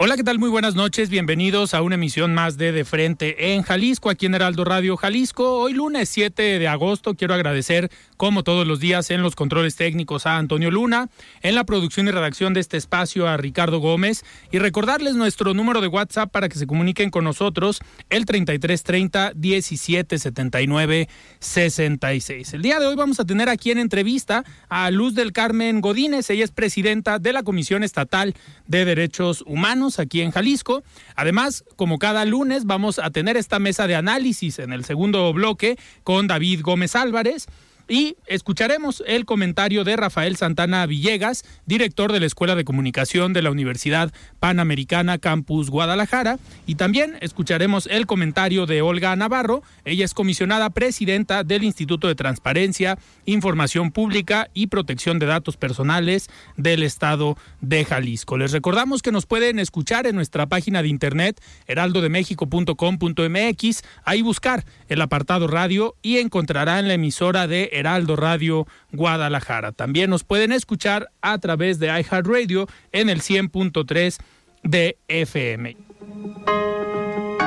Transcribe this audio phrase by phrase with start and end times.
[0.00, 0.38] Hola, ¿qué tal?
[0.38, 1.10] Muy buenas noches.
[1.10, 5.58] Bienvenidos a una emisión más de De Frente en Jalisco, aquí en Heraldo Radio Jalisco.
[5.58, 10.24] Hoy lunes 7 de agosto quiero agradecer, como todos los días, en los controles técnicos
[10.24, 11.08] a Antonio Luna,
[11.42, 15.80] en la producción y redacción de este espacio a Ricardo Gómez y recordarles nuestro número
[15.80, 21.08] de WhatsApp para que se comuniquen con nosotros, el 3330 1779
[21.40, 22.54] 66.
[22.54, 26.30] El día de hoy vamos a tener aquí en entrevista a Luz del Carmen Godínez.
[26.30, 28.36] Ella es presidenta de la Comisión Estatal
[28.68, 30.82] de Derechos Humanos aquí en Jalisco.
[31.16, 35.78] Además, como cada lunes, vamos a tener esta mesa de análisis en el segundo bloque
[36.04, 37.46] con David Gómez Álvarez.
[37.88, 43.40] Y escucharemos el comentario de Rafael Santana Villegas, director de la Escuela de Comunicación de
[43.40, 46.38] la Universidad Panamericana Campus Guadalajara.
[46.66, 49.62] Y también escucharemos el comentario de Olga Navarro.
[49.86, 56.28] Ella es comisionada presidenta del Instituto de Transparencia, Información Pública y Protección de Datos Personales
[56.56, 58.36] del Estado de Jalisco.
[58.36, 65.00] Les recordamos que nos pueden escuchar en nuestra página de internet heraldodemexico.com.mx, ahí buscar el
[65.00, 69.72] apartado radio y encontrarán la emisora de Heraldo Radio Guadalajara.
[69.72, 74.18] También nos pueden escuchar a través de iHeartRadio en el 100.3
[74.62, 75.76] de FM.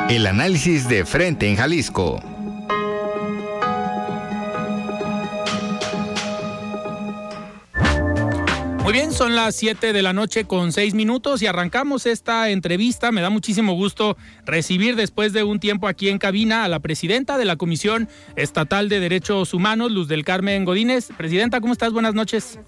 [0.09, 2.21] El análisis de frente en Jalisco.
[8.83, 13.11] Muy bien, son las 7 de la noche con 6 minutos y arrancamos esta entrevista.
[13.11, 17.37] Me da muchísimo gusto recibir después de un tiempo aquí en cabina a la presidenta
[17.37, 21.09] de la Comisión Estatal de Derechos Humanos, Luz del Carmen Godínez.
[21.15, 21.93] Presidenta, ¿cómo estás?
[21.93, 22.59] Buenas noches.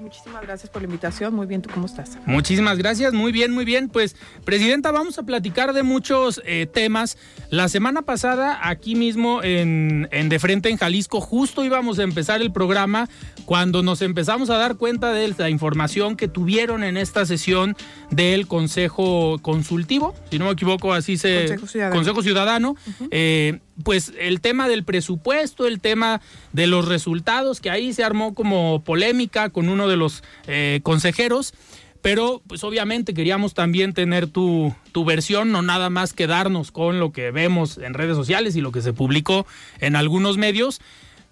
[0.00, 1.34] Muchísimas gracias por la invitación.
[1.34, 2.18] Muy bien, ¿tú cómo estás?
[2.24, 3.12] Muchísimas gracias.
[3.12, 3.90] Muy bien, muy bien.
[3.90, 7.18] Pues, Presidenta, vamos a platicar de muchos eh, temas.
[7.50, 12.40] La semana pasada, aquí mismo en, en De Frente en Jalisco, justo íbamos a empezar
[12.40, 13.10] el programa
[13.44, 17.76] cuando nos empezamos a dar cuenta de la información que tuvieron en esta sesión
[18.10, 21.40] del Consejo Consultivo, si no me equivoco, así se...
[21.40, 21.96] Consejo Ciudadano.
[21.96, 22.76] Consejo Ciudadano.
[23.10, 26.20] eh, pues el tema del presupuesto, el tema
[26.52, 31.52] de los resultados, que ahí se armó como polémica con uno de los eh, consejeros.
[32.00, 37.12] Pero, pues obviamente queríamos también tener tu, tu versión, no nada más quedarnos con lo
[37.12, 39.46] que vemos en redes sociales y lo que se publicó
[39.80, 40.80] en algunos medios.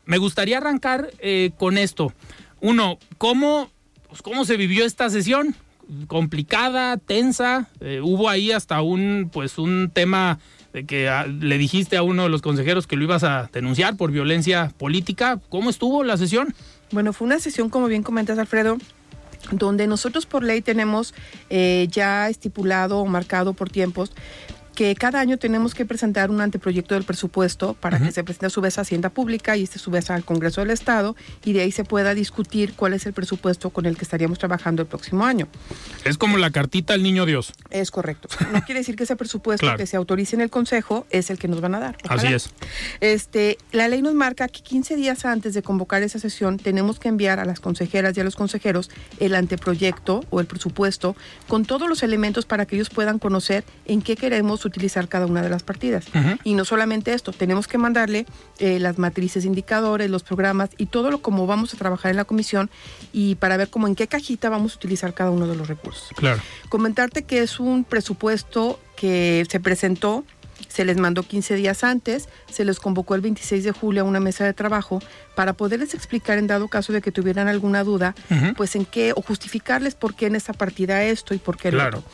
[0.04, 2.12] Me gustaría arrancar eh, con esto.
[2.60, 3.70] Uno, ¿cómo,
[4.08, 5.54] pues, ¿cómo se vivió esta sesión?
[6.06, 7.68] Complicada, tensa.
[7.80, 10.38] eh, hubo ahí hasta un, pues, un tema
[10.72, 13.96] de que ah, le dijiste a uno de los consejeros que lo ibas a denunciar
[13.96, 15.40] por violencia política.
[15.48, 16.54] ¿Cómo estuvo la sesión?
[16.90, 18.78] Bueno, fue una sesión, como bien comentas, Alfredo,
[19.50, 21.14] donde nosotros por ley tenemos
[21.48, 24.12] eh, ya estipulado o marcado por tiempos
[24.78, 28.50] que cada año tenemos que presentar un anteproyecto del presupuesto para que se presente a
[28.50, 31.52] su vez a Hacienda Pública y este a su vez al Congreso del Estado y
[31.52, 34.86] de ahí se pueda discutir cuál es el presupuesto con el que estaríamos trabajando el
[34.86, 35.48] próximo año.
[36.04, 37.54] Es como la cartita al niño Dios.
[37.70, 38.28] Es correcto.
[38.52, 39.78] No quiere decir que ese presupuesto Claro.
[39.78, 41.96] que se autorice en el Consejo es el que nos van a dar.
[42.04, 42.22] Ojalá.
[42.22, 42.50] Así es.
[43.00, 47.08] Este, la ley nos marca que 15 días antes de convocar esa sesión tenemos que
[47.08, 51.16] enviar a las consejeras y a los consejeros el anteproyecto o el presupuesto
[51.48, 55.42] con todos los elementos para que ellos puedan conocer en qué queremos utilizar cada una
[55.42, 56.04] de las partidas.
[56.44, 58.26] Y no solamente esto, tenemos que mandarle
[58.58, 62.24] eh, las matrices indicadores, los programas y todo lo como vamos a trabajar en la
[62.24, 62.70] comisión
[63.12, 66.08] y para ver cómo en qué cajita vamos a utilizar cada uno de los recursos.
[66.14, 66.40] Claro.
[66.68, 70.24] Comentarte que es un presupuesto que se presentó,
[70.68, 74.20] se les mandó 15 días antes, se les convocó el 26 de julio a una
[74.20, 75.00] mesa de trabajo
[75.34, 78.14] para poderles explicar en dado caso de que tuvieran alguna duda,
[78.56, 81.98] pues en qué, o justificarles por qué en esa partida esto y por qué Claro.
[81.98, 82.10] otro.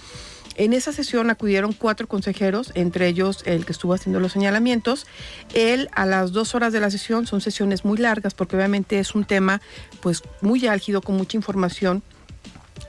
[0.56, 5.06] En esa sesión acudieron cuatro consejeros, entre ellos el que estuvo haciendo los señalamientos.
[5.52, 9.14] Él a las dos horas de la sesión, son sesiones muy largas porque obviamente es
[9.14, 9.60] un tema
[10.00, 12.02] pues muy álgido, con mucha información.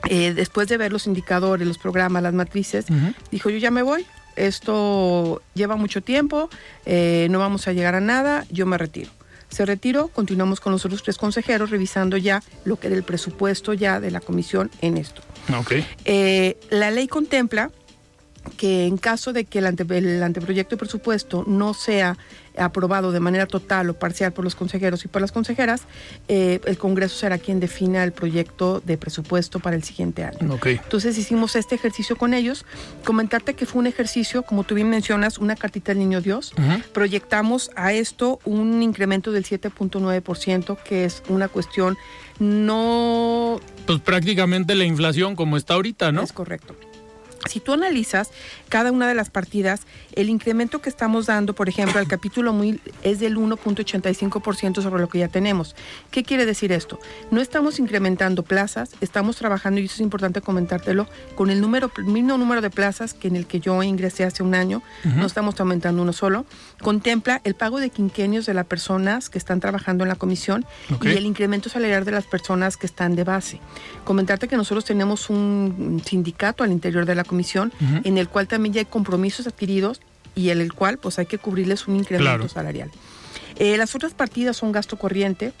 [0.08, 2.86] Eh, después de ver los indicadores, los programas, las matrices,
[3.30, 6.50] dijo yo ya me voy, esto lleva mucho tiempo,
[6.84, 9.10] eh, no vamos a llegar a nada, yo me retiro.
[9.48, 14.00] Se retiró, continuamos con los otros tres consejeros revisando ya lo que del presupuesto ya
[14.00, 15.22] de la comisión en esto.
[15.60, 15.86] Okay.
[16.04, 17.70] Eh, la ley contempla
[18.56, 19.66] que en caso de que el,
[20.22, 22.16] anteproyecto de presupuesto no sea
[22.56, 25.82] aprobado de manera total o parcial por los consejeros y por las consejeras,
[26.28, 30.54] eh, el Congreso será quien defina el proyecto de presupuesto para el siguiente año.
[30.54, 30.80] Okay.
[30.82, 32.64] Entonces hicimos este ejercicio con ellos.
[33.04, 36.54] Comentarte que fue un ejercicio, como tú bien mencionas, una cartita del Niño Dios.
[36.92, 41.98] Proyectamos a esto un incremento del 7.9%, que es una cuestión
[42.38, 43.60] no...
[43.86, 46.22] Pues prácticamente la inflación como está ahorita, ¿no?
[46.22, 46.74] Es correcto.
[47.48, 48.30] Si tú analizas
[48.68, 52.80] cada una de las partidas, el incremento que estamos dando, por ejemplo, al capítulo muy
[53.02, 55.76] es del 1.85% sobre lo que ya tenemos.
[56.10, 56.98] ¿Qué quiere decir esto?
[57.30, 62.38] No estamos incrementando plazas, estamos trabajando, y eso es importante comentártelo, con el número, mismo
[62.38, 66.02] número de plazas que en el que yo ingresé hace un año, no estamos aumentando
[66.02, 66.46] uno solo.
[66.82, 70.64] Contempla el pago de quinquenios de las personas que están trabajando en la comisión
[71.02, 73.60] y el incremento salarial de las personas que están de base.
[74.04, 77.72] Comentarte que nosotros tenemos un sindicato al interior de la comisión
[78.04, 80.00] en el cual también ya hay compromisos adquiridos
[80.34, 82.90] y en el cual pues hay que cubrirles un incremento salarial.
[83.56, 85.52] Eh, las otras partidas son gasto corriente,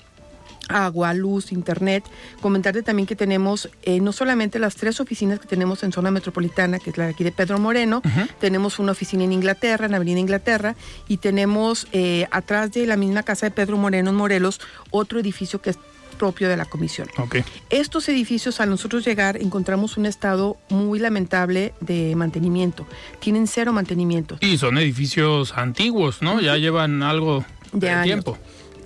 [0.68, 2.04] agua, luz, internet.
[2.40, 6.78] Comentarte también que tenemos eh, no solamente las tres oficinas que tenemos en zona metropolitana,
[6.78, 8.02] que es la de aquí de Pedro Moreno,
[8.40, 10.76] tenemos una oficina en Inglaterra, en Avenida Inglaterra,
[11.08, 14.60] y tenemos eh, atrás de la misma casa de Pedro Moreno en Morelos
[14.90, 15.78] otro edificio que es
[16.16, 17.08] propio de la comisión.
[17.16, 17.44] Okay.
[17.70, 22.86] Estos edificios, al nosotros llegar, encontramos un estado muy lamentable de mantenimiento.
[23.20, 24.38] Tienen cero mantenimiento.
[24.40, 26.40] Y son edificios antiguos, ¿no?
[26.40, 28.38] Ya llevan algo de, tiempo.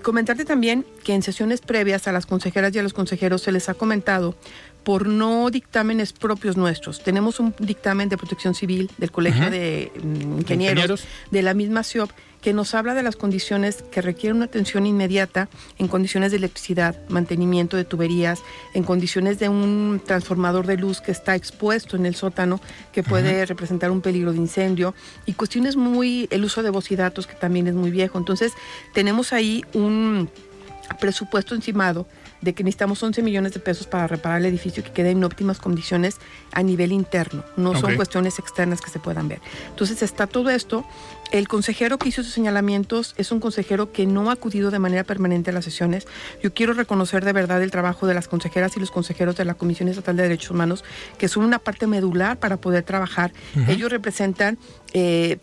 [0.02, 3.68] Comentarte también que en sesiones previas a las consejeras y a los consejeros se les
[3.68, 4.34] ha comentado
[4.82, 7.02] por no dictámenes propios nuestros.
[7.02, 12.10] Tenemos un dictamen de protección civil del Colegio de mm, ingenieros, de la misma CIOP
[12.40, 15.48] que nos habla de las condiciones que requieren una atención inmediata
[15.78, 18.40] en condiciones de electricidad, mantenimiento de tuberías,
[18.74, 22.60] en condiciones de un transformador de luz que está expuesto en el sótano,
[22.92, 24.94] que puede representar un peligro de incendio,
[25.26, 28.18] y cuestiones muy, el uso de voz y datos, que también es muy viejo.
[28.18, 28.52] Entonces,
[28.94, 30.30] tenemos ahí un
[30.98, 32.06] presupuesto encimado
[32.40, 35.58] de que necesitamos 11 millones de pesos para reparar el edificio que quede en óptimas
[35.58, 36.18] condiciones
[36.52, 39.40] a nivel interno, no son cuestiones externas que se puedan ver.
[39.68, 40.84] Entonces está todo esto.
[41.30, 45.04] El consejero que hizo esos señalamientos es un consejero que no ha acudido de manera
[45.04, 46.08] permanente a las sesiones.
[46.42, 49.54] Yo quiero reconocer de verdad el trabajo de las consejeras y los consejeros de la
[49.54, 50.84] Comisión Estatal de Derechos Humanos,
[51.18, 53.32] que son una parte medular para poder trabajar.
[53.68, 54.58] Ellos representan
[54.92, 55.38] eh,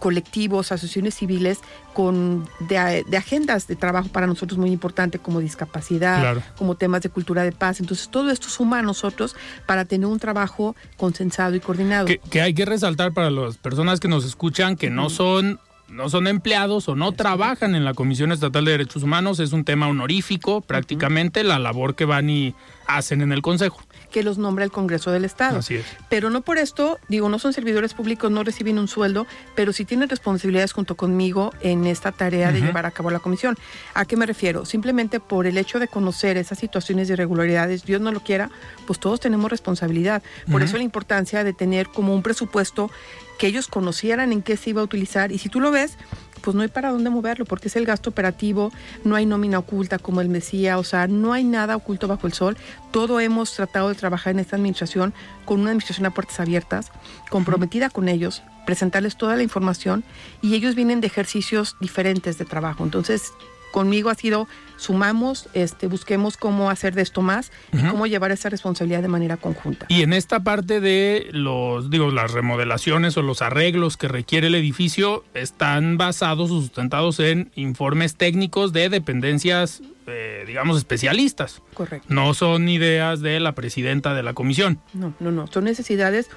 [0.00, 1.60] colectivos, asociaciones civiles
[1.92, 2.78] con de,
[3.16, 7.78] agendas de trabajo para nosotros muy importante como discapacidad, como temas de cultura de paz.
[7.78, 9.36] Entonces todo esto suma a nosotros
[9.66, 12.06] para tener un trabajo consensado y coordinado.
[12.06, 16.28] Que, hay que resaltar para las personas que nos escuchan que no son no son
[16.28, 20.60] empleados o no trabajan en la Comisión Estatal de Derechos Humanos, es un tema honorífico
[20.60, 22.54] prácticamente la labor que van y
[22.86, 23.80] hacen en el Consejo
[24.10, 25.58] que los nombra el Congreso del Estado.
[25.58, 25.86] Así es.
[26.08, 29.84] Pero no por esto, digo, no son servidores públicos, no reciben un sueldo, pero sí
[29.84, 33.56] tienen responsabilidades junto conmigo en esta tarea de llevar a cabo la comisión.
[33.94, 34.64] ¿A qué me refiero?
[34.64, 38.50] Simplemente por el hecho de conocer esas situaciones de irregularidades, Dios no lo quiera,
[38.86, 40.22] pues todos tenemos responsabilidad.
[40.50, 42.90] Por eso la importancia de tener como un presupuesto
[43.38, 45.32] que ellos conocieran en qué se iba a utilizar.
[45.32, 45.96] Y si tú lo ves,
[46.40, 48.72] pues no hay para dónde moverlo, porque es el gasto operativo,
[49.04, 52.32] no hay nómina oculta, como él decía, o sea, no hay nada oculto bajo el
[52.32, 52.56] sol.
[52.90, 56.90] Todo hemos tratado de trabajar en esta administración con una administración a puertas abiertas,
[57.30, 60.04] comprometida con ellos, presentarles toda la información
[60.42, 62.84] y ellos vienen de ejercicios diferentes de trabajo.
[62.84, 63.32] Entonces,
[63.70, 64.48] conmigo ha sido
[64.80, 69.36] sumamos, este, busquemos cómo hacer de esto más y cómo llevar esa responsabilidad de manera
[69.36, 69.86] conjunta.
[69.88, 74.54] Y en esta parte de los, digo, las remodelaciones o los arreglos que requiere el
[74.54, 81.62] edificio están basados o sustentados en informes técnicos de dependencias, eh, digamos, especialistas.
[81.74, 82.06] Correcto.
[82.08, 84.80] No son ideas de la presidenta de la comisión.
[84.94, 85.46] No, no, no.
[85.46, 86.30] Son necesidades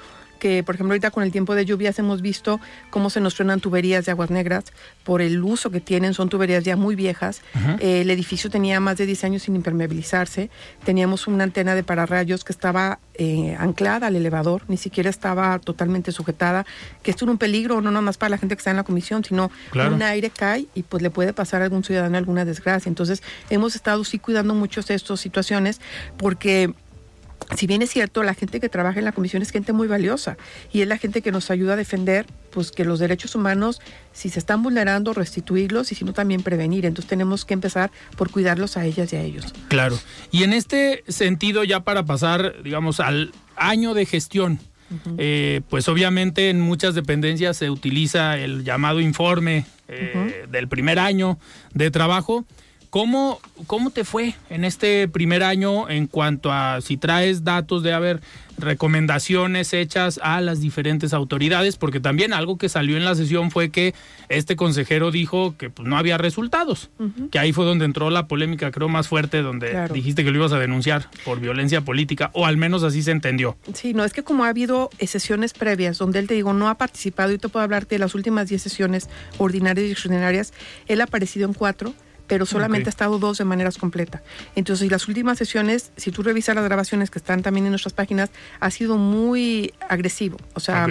[0.44, 2.60] que, por ejemplo, ahorita con el tiempo de lluvias hemos visto
[2.90, 4.64] cómo se nos truenan tuberías de aguas negras
[5.02, 7.40] por el uso que tienen, son tuberías ya muy viejas.
[7.80, 10.50] Eh, el edificio tenía más de 10 años sin impermeabilizarse.
[10.84, 16.12] Teníamos una antena de pararrayos que estaba eh, anclada al elevador, ni siquiera estaba totalmente
[16.12, 16.66] sujetada,
[17.02, 19.24] que esto era un peligro no nomás para la gente que está en la comisión,
[19.24, 22.90] sino un aire cae y pues le puede pasar a algún ciudadano alguna desgracia.
[22.90, 25.80] Entonces hemos estado sí cuidando mucho de estas situaciones
[26.18, 26.74] porque
[27.56, 30.36] si bien es cierto, la gente que trabaja en la comisión es gente muy valiosa
[30.72, 33.80] y es la gente que nos ayuda a defender pues que los derechos humanos,
[34.12, 36.86] si se están vulnerando, restituirlos y si no también prevenir.
[36.86, 39.52] Entonces tenemos que empezar por cuidarlos a ellas y a ellos.
[39.68, 39.98] Claro.
[40.30, 44.60] Y en este sentido, ya para pasar, digamos, al año de gestión,
[45.18, 51.38] eh, pues obviamente en muchas dependencias se utiliza el llamado informe eh, del primer año
[51.72, 52.44] de trabajo.
[52.94, 57.92] ¿Cómo, ¿Cómo te fue en este primer año en cuanto a si traes datos de
[57.92, 58.20] haber
[58.56, 61.76] recomendaciones hechas a las diferentes autoridades?
[61.76, 63.94] Porque también algo que salió en la sesión fue que
[64.28, 66.88] este consejero dijo que pues, no había resultados,
[67.32, 70.52] que ahí fue donde entró la polémica, creo, más fuerte, donde dijiste que lo ibas
[70.52, 73.56] a denunciar por violencia política, o al menos así se entendió.
[73.72, 76.76] Sí, no, es que como ha habido sesiones previas donde él te digo no ha
[76.76, 80.52] participado, y te puedo hablarte de las últimas 10 sesiones ordinarias y extraordinarias,
[80.86, 81.92] él ha aparecido en cuatro
[82.26, 84.22] pero solamente ha estado dos de maneras completa.
[84.54, 88.30] Entonces, las últimas sesiones, si tú revisas las grabaciones que están también en nuestras páginas,
[88.60, 90.38] ha sido muy agresivo.
[90.54, 90.86] O sea,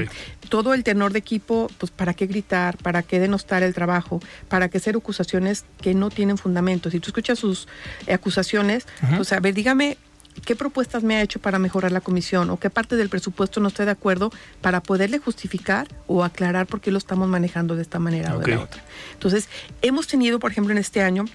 [0.50, 2.78] todo el tenor de equipo, pues, ¿para qué gritar?
[2.78, 4.20] ¿Para qué denostar el trabajo?
[4.48, 6.90] ¿Para qué hacer acusaciones que no tienen fundamento?
[6.92, 7.68] Si tú escuchas sus
[8.12, 8.86] acusaciones,
[9.16, 9.98] pues, a ver, dígame
[10.46, 13.68] qué propuestas me ha hecho para mejorar la comisión o qué parte del presupuesto no
[13.70, 18.00] estoy de acuerdo para poderle justificar o aclarar por qué lo estamos manejando de esta
[18.00, 18.84] manera o de la otra.
[19.14, 19.50] Entonces,
[19.82, 21.26] hemos tenido, por ejemplo, en este año,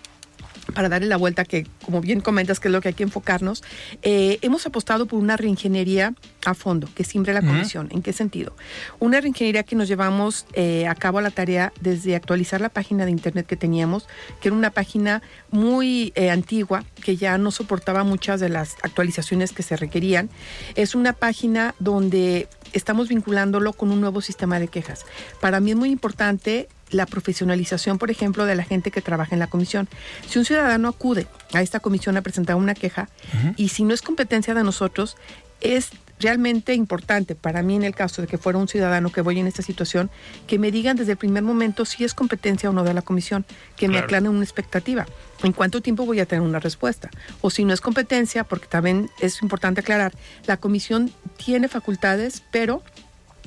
[0.75, 3.63] para darle la vuelta, que como bien comentas, que es lo que hay que enfocarnos,
[4.03, 7.89] eh, hemos apostado por una reingeniería a fondo, que siempre la comisión.
[7.91, 8.55] ¿En qué sentido?
[8.99, 13.05] Una reingeniería que nos llevamos eh, a cabo a la tarea desde actualizar la página
[13.05, 14.07] de internet que teníamos,
[14.41, 19.53] que era una página muy eh, antigua, que ya no soportaba muchas de las actualizaciones
[19.53, 20.31] que se requerían.
[20.75, 25.07] Es una página donde estamos vinculándolo con un nuevo sistema de quejas.
[25.41, 29.39] Para mí es muy importante la profesionalización, por ejemplo, de la gente que trabaja en
[29.39, 29.89] la comisión.
[30.29, 33.09] Si un ciudadano acude a esta comisión a presentar una queja
[33.57, 35.17] y si no es competencia de nosotros,
[35.61, 35.91] es
[36.21, 39.47] realmente importante para mí en el caso de que fuera un ciudadano que voy en
[39.47, 40.11] esta situación,
[40.47, 43.45] que me digan desde el primer momento si es competencia o no de la comisión,
[43.77, 45.07] que me aclaren una expectativa,
[45.43, 47.11] en cuánto tiempo voy a tener una respuesta.
[47.41, 50.13] O si no es competencia, porque también es importante aclarar,
[50.47, 52.83] la comisión tiene facultades, pero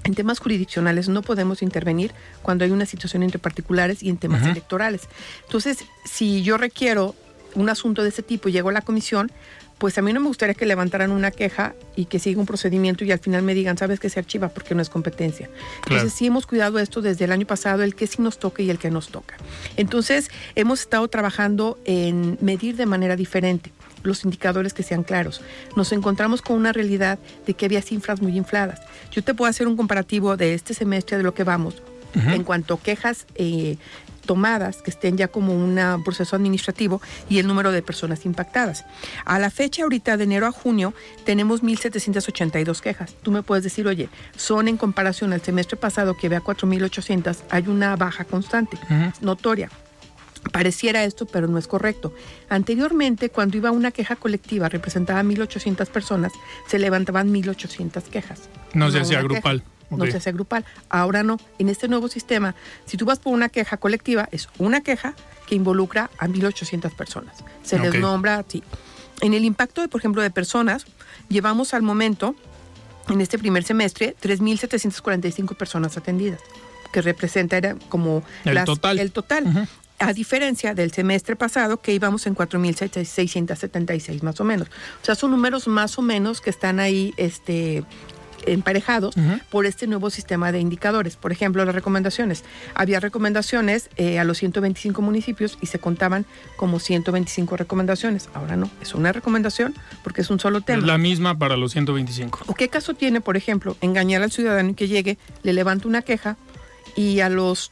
[0.03, 4.45] en temas jurisdiccionales no podemos intervenir cuando hay una situación entre particulares y en temas
[4.45, 5.01] electorales.
[5.45, 7.15] Entonces, si yo requiero
[7.55, 9.31] un asunto de ese tipo y llego a la comisión,
[9.77, 13.03] pues a mí no me gustaría que levantaran una queja y que siga un procedimiento
[13.03, 15.49] y al final me digan, sabes que se archiva porque no es competencia.
[15.87, 18.69] Entonces sí hemos cuidado esto desde el año pasado, el que sí nos toca y
[18.69, 19.37] el que nos toca.
[19.77, 23.71] Entonces hemos estado trabajando en medir de manera diferente
[24.03, 25.41] los indicadores que sean claros.
[25.75, 28.81] Nos encontramos con una realidad de que había cifras muy infladas.
[29.11, 31.81] Yo te puedo hacer un comparativo de este semestre de lo que vamos.
[32.13, 33.77] En cuanto a quejas eh,
[34.25, 38.85] tomadas que estén ya como un proceso administrativo y el número de personas impactadas.
[39.25, 40.93] A la fecha ahorita de enero a junio
[41.25, 43.15] tenemos 1.782 quejas.
[43.21, 47.67] Tú me puedes decir, oye, son en comparación al semestre pasado que había 4.800, hay
[47.67, 48.77] una baja constante,
[49.21, 49.69] notoria.
[50.51, 52.13] Pareciera esto, pero no es correcto.
[52.49, 56.31] Anteriormente, cuando iba una queja colectiva, representaba 1.800 personas,
[56.67, 58.49] se levantaban 1.800 quejas.
[58.73, 59.63] No se hacía grupal.
[59.91, 60.65] No se hace grupal.
[60.89, 61.37] Ahora no.
[61.59, 62.55] En este nuevo sistema,
[62.85, 65.15] si tú vas por una queja colectiva, es una queja
[65.47, 67.43] que involucra a 1.800 personas.
[67.61, 68.63] Se les nombra así.
[69.21, 70.85] En el impacto, de, por ejemplo, de personas,
[71.29, 72.35] llevamos al momento,
[73.09, 76.39] en este primer semestre, 3.745 personas atendidas
[76.91, 78.99] que representa era como el total.
[78.99, 79.67] El total
[80.01, 84.67] a diferencia del semestre pasado que íbamos en 4.676 más o menos.
[85.01, 87.83] O sea, son números más o menos que están ahí este,
[88.45, 89.15] emparejados
[89.49, 91.15] por este nuevo sistema de indicadores.
[91.15, 92.43] Por ejemplo, las recomendaciones.
[92.73, 98.29] Había recomendaciones eh, a los 125 municipios y se contaban como 125 recomendaciones.
[98.33, 100.79] Ahora no, es una recomendación porque es un solo tema.
[100.79, 102.41] Es la misma para los 125.
[102.47, 106.01] ¿O qué caso tiene, por ejemplo, engañar al ciudadano y que llegue, le levanta una
[106.01, 106.37] queja
[106.95, 107.71] y a los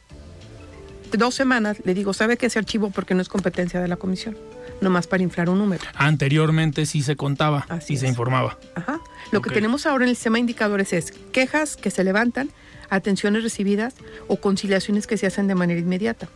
[1.12, 4.36] dos semanas le digo, ¿sabe que ese archivo porque no es competencia de la comisión?
[4.80, 5.84] Nomás para inflar un número.
[5.94, 8.58] Anteriormente sí se contaba y se informaba.
[8.74, 9.00] Ajá.
[9.30, 12.50] Lo que tenemos ahora en el sistema de indicadores es quejas que se levantan,
[12.88, 13.94] atenciones recibidas
[14.28, 16.28] o conciliaciones que se hacen de manera inmediata.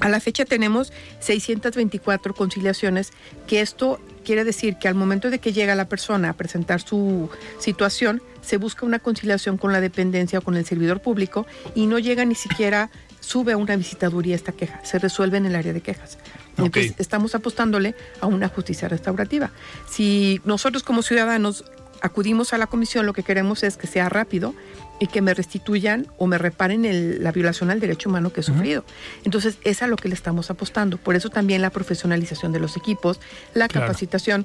[0.00, 3.12] A la fecha tenemos 624 conciliaciones,
[3.46, 7.28] que esto quiere decir que al momento de que llega la persona a presentar su
[7.58, 11.98] situación, se busca una conciliación con la dependencia o con el servidor público y no
[11.98, 12.90] llega ni siquiera
[13.20, 16.18] sube a una visitaduría esta queja, se resuelve en el área de quejas.
[16.56, 19.50] Entonces, estamos apostándole a una justicia restaurativa.
[19.88, 21.64] Si nosotros como ciudadanos
[22.02, 24.54] acudimos a la comisión, lo que queremos es que sea rápido
[24.98, 28.84] y que me restituyan o me reparen la violación al derecho humano que he sufrido.
[29.24, 30.98] Entonces, es a lo que le estamos apostando.
[30.98, 33.20] Por eso también la profesionalización de los equipos,
[33.54, 34.44] la capacitación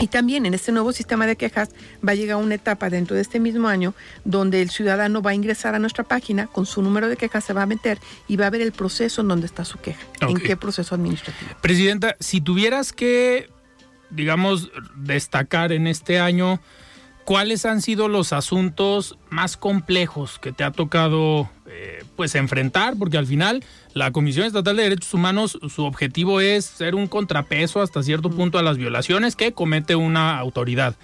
[0.00, 1.70] Y también en este nuevo sistema de quejas
[2.06, 5.34] va a llegar una etapa dentro de este mismo año donde el ciudadano va a
[5.34, 8.46] ingresar a nuestra página con su número de quejas, se va a meter y va
[8.46, 11.50] a ver el proceso en donde está su queja, en qué proceso administrativo.
[11.60, 13.50] Presidenta, si tuvieras que,
[14.10, 16.60] digamos, destacar en este año,
[17.24, 22.94] ¿cuáles han sido los asuntos más complejos que te ha tocado eh, pues enfrentar?
[22.98, 27.80] Porque al final la Comisión Estatal de Derechos Humanos, su objetivo es ser un contrapeso
[27.80, 30.96] hasta cierto punto a las violaciones que comete una autoridad.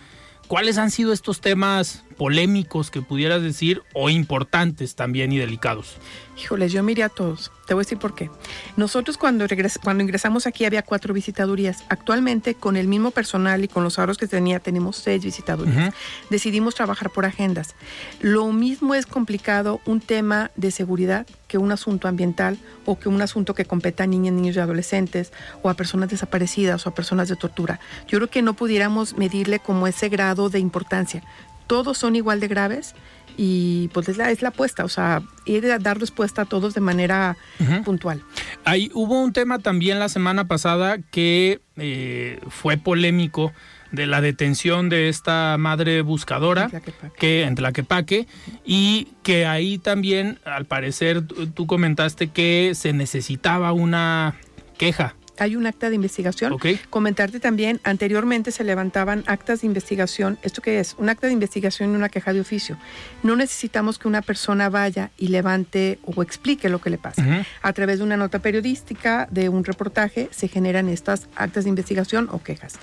[0.49, 5.97] ¿Cuáles han sido estos temas polémicos que pudieras decir o importantes también y delicados?
[6.39, 7.51] Híjoles, yo miré a todos.
[7.67, 8.31] Te voy a decir por qué.
[8.77, 9.47] Nosotros cuando,
[9.83, 11.85] cuando ingresamos aquí había cuatro visitadurías.
[11.89, 15.95] Actualmente, con el mismo personal y con los ahorros que tenía, tenemos seis visitadurías.
[16.29, 17.75] Decidimos trabajar por agendas.
[18.21, 23.23] Lo mismo es complicado un tema de seguridad que un asunto ambiental o que un
[23.23, 25.33] asunto que competa a niñas, niños y adolescentes
[25.63, 27.81] o a personas desaparecidas o a personas de tortura.
[28.09, 31.23] Yo creo que no pudiéramos medirle como ese grado de importancia.
[31.67, 32.95] Todos son igual de graves
[33.37, 36.75] y pues es la, es la apuesta, o sea, ir a dar respuesta a todos
[36.75, 37.37] de manera
[37.85, 38.23] puntual.
[38.65, 43.53] Ahí hubo un tema también la semana pasada que eh, fue polémico
[43.93, 47.19] de la detención de esta madre buscadora En Tlaquepaque.
[47.19, 48.27] que en Tlaquepaque
[48.65, 51.23] y que ahí también al parecer
[51.55, 54.37] tú comentaste que se necesitaba una
[54.79, 55.15] queja.
[55.39, 56.57] Hay un acta de investigación.
[56.91, 60.39] Comentarte también, anteriormente se levantaban actas de investigación.
[60.43, 60.95] ¿Esto qué es?
[60.99, 62.77] Un acta de investigación y una queja de oficio.
[63.23, 67.45] No necesitamos que una persona vaya y levante o explique lo que le pasa.
[67.63, 72.29] A través de una nota periodística, de un reportaje, se generan estas actas de investigación
[72.31, 72.75] o quejas.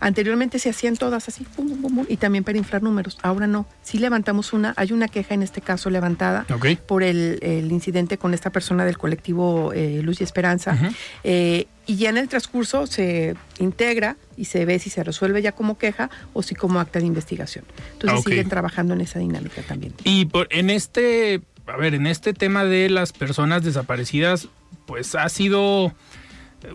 [0.00, 3.18] Anteriormente se hacían todas así, pum, pum, pum, pum, y también para inflar números.
[3.22, 3.66] Ahora no.
[3.82, 6.46] Si levantamos una, hay una queja en este caso levantada
[6.86, 10.76] por el, el incidente con esta persona del colectivo eh, Luz y Esperanza.
[11.24, 15.52] Eh, y ya en el transcurso se integra y se ve si se resuelve ya
[15.52, 17.64] como queja o si como acta de investigación.
[17.94, 18.28] Entonces Ok.
[18.28, 19.94] siguen trabajando en esa dinámica también.
[20.04, 24.48] Y por, en este, a ver, en este tema de las personas desaparecidas,
[24.86, 25.92] pues ha sido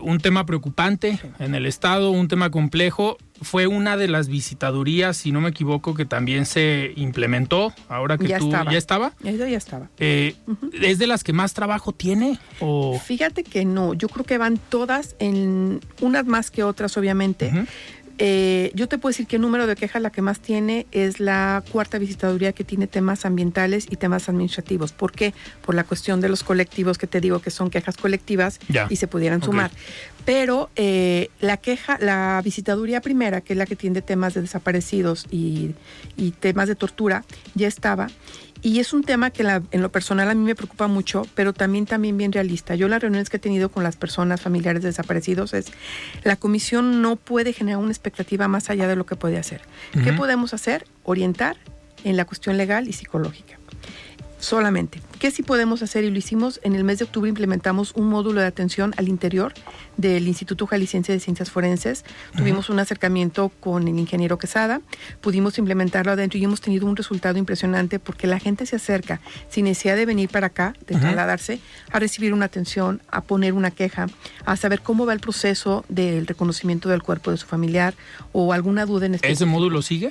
[0.00, 3.16] un tema preocupante en el estado, un tema complejo.
[3.42, 7.72] Fue una de las visitadurías, si no me equivoco, que también se implementó.
[7.88, 8.72] Ahora que Ya tú estaba.
[8.72, 9.12] ya estaba.
[9.24, 9.90] Eso ya estaba.
[9.98, 10.34] Eh,
[10.80, 12.38] ¿Es de las que más trabajo tiene?
[12.60, 17.52] O Fíjate que no, yo creo que van todas en unas más que otras, obviamente.
[18.18, 21.18] Eh, yo te puedo decir que el número de quejas la que más tiene es
[21.18, 24.92] la cuarta visitaduría que tiene temas ambientales y temas administrativos.
[24.92, 25.34] ¿Por qué?
[25.64, 28.86] Por la cuestión de los colectivos que te digo que son quejas colectivas Ya.
[28.88, 29.70] y se pudieran sumar.
[30.24, 35.26] Pero eh, la queja, la visitaduría primera, que es la que tiene temas de desaparecidos
[35.30, 35.74] y,
[36.16, 38.08] y temas de tortura, ya estaba.
[38.62, 41.52] Y es un tema que la- en lo personal a mí me preocupa mucho, pero
[41.52, 42.74] también, también bien realista.
[42.74, 45.66] Yo las reuniones que he tenido con las personas familiares de desaparecidos es,
[46.22, 49.60] la comisión no puede generar una expectativa más allá de lo que puede hacer.
[50.02, 50.86] ¿Qué podemos hacer?
[51.02, 51.58] Orientar
[52.04, 53.58] en la cuestión legal y psicológica.
[54.44, 55.00] Solamente.
[55.18, 56.04] ¿Qué sí podemos hacer?
[56.04, 59.54] Y lo hicimos en el mes de octubre, implementamos un módulo de atención al interior
[59.96, 62.04] del Instituto Jalisciense de Ciencias Forenses.
[62.36, 64.82] Tuvimos un acercamiento con el ingeniero Quesada,
[65.22, 69.64] pudimos implementarlo adentro y hemos tenido un resultado impresionante porque la gente se acerca sin
[69.64, 71.58] necesidad de venir para acá, de trasladarse,
[71.90, 74.08] a recibir una atención, a poner una queja,
[74.44, 77.94] a saber cómo va el proceso del reconocimiento del cuerpo de su familiar
[78.32, 80.10] o alguna duda en ese específico módulo sigue.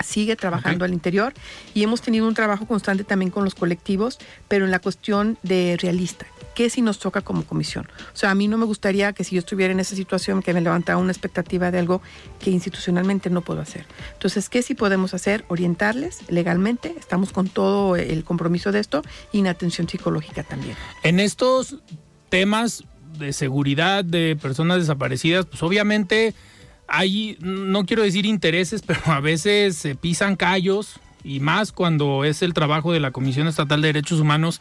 [0.00, 1.32] Sigue trabajando al interior
[1.74, 5.76] y hemos tenido un trabajo constante también con los colectivos, pero en la cuestión de
[5.80, 6.26] realista.
[6.54, 7.88] ¿Qué si nos toca como comisión?
[8.12, 10.52] O sea, a mí no me gustaría que si yo estuviera en esa situación que
[10.52, 12.02] me levantara una expectativa de algo
[12.40, 13.86] que institucionalmente no puedo hacer.
[14.12, 15.44] Entonces, ¿qué sí podemos hacer?
[15.48, 19.02] Orientarles legalmente, estamos con todo el compromiso de esto
[19.32, 20.76] y en atención psicológica también.
[21.02, 21.76] En estos
[22.28, 22.84] temas
[23.18, 26.34] de seguridad de personas desaparecidas, pues obviamente
[26.92, 32.42] hay, no quiero decir intereses, pero a veces se pisan callos y más cuando es
[32.42, 34.60] el trabajo de la Comisión Estatal de Derechos Humanos.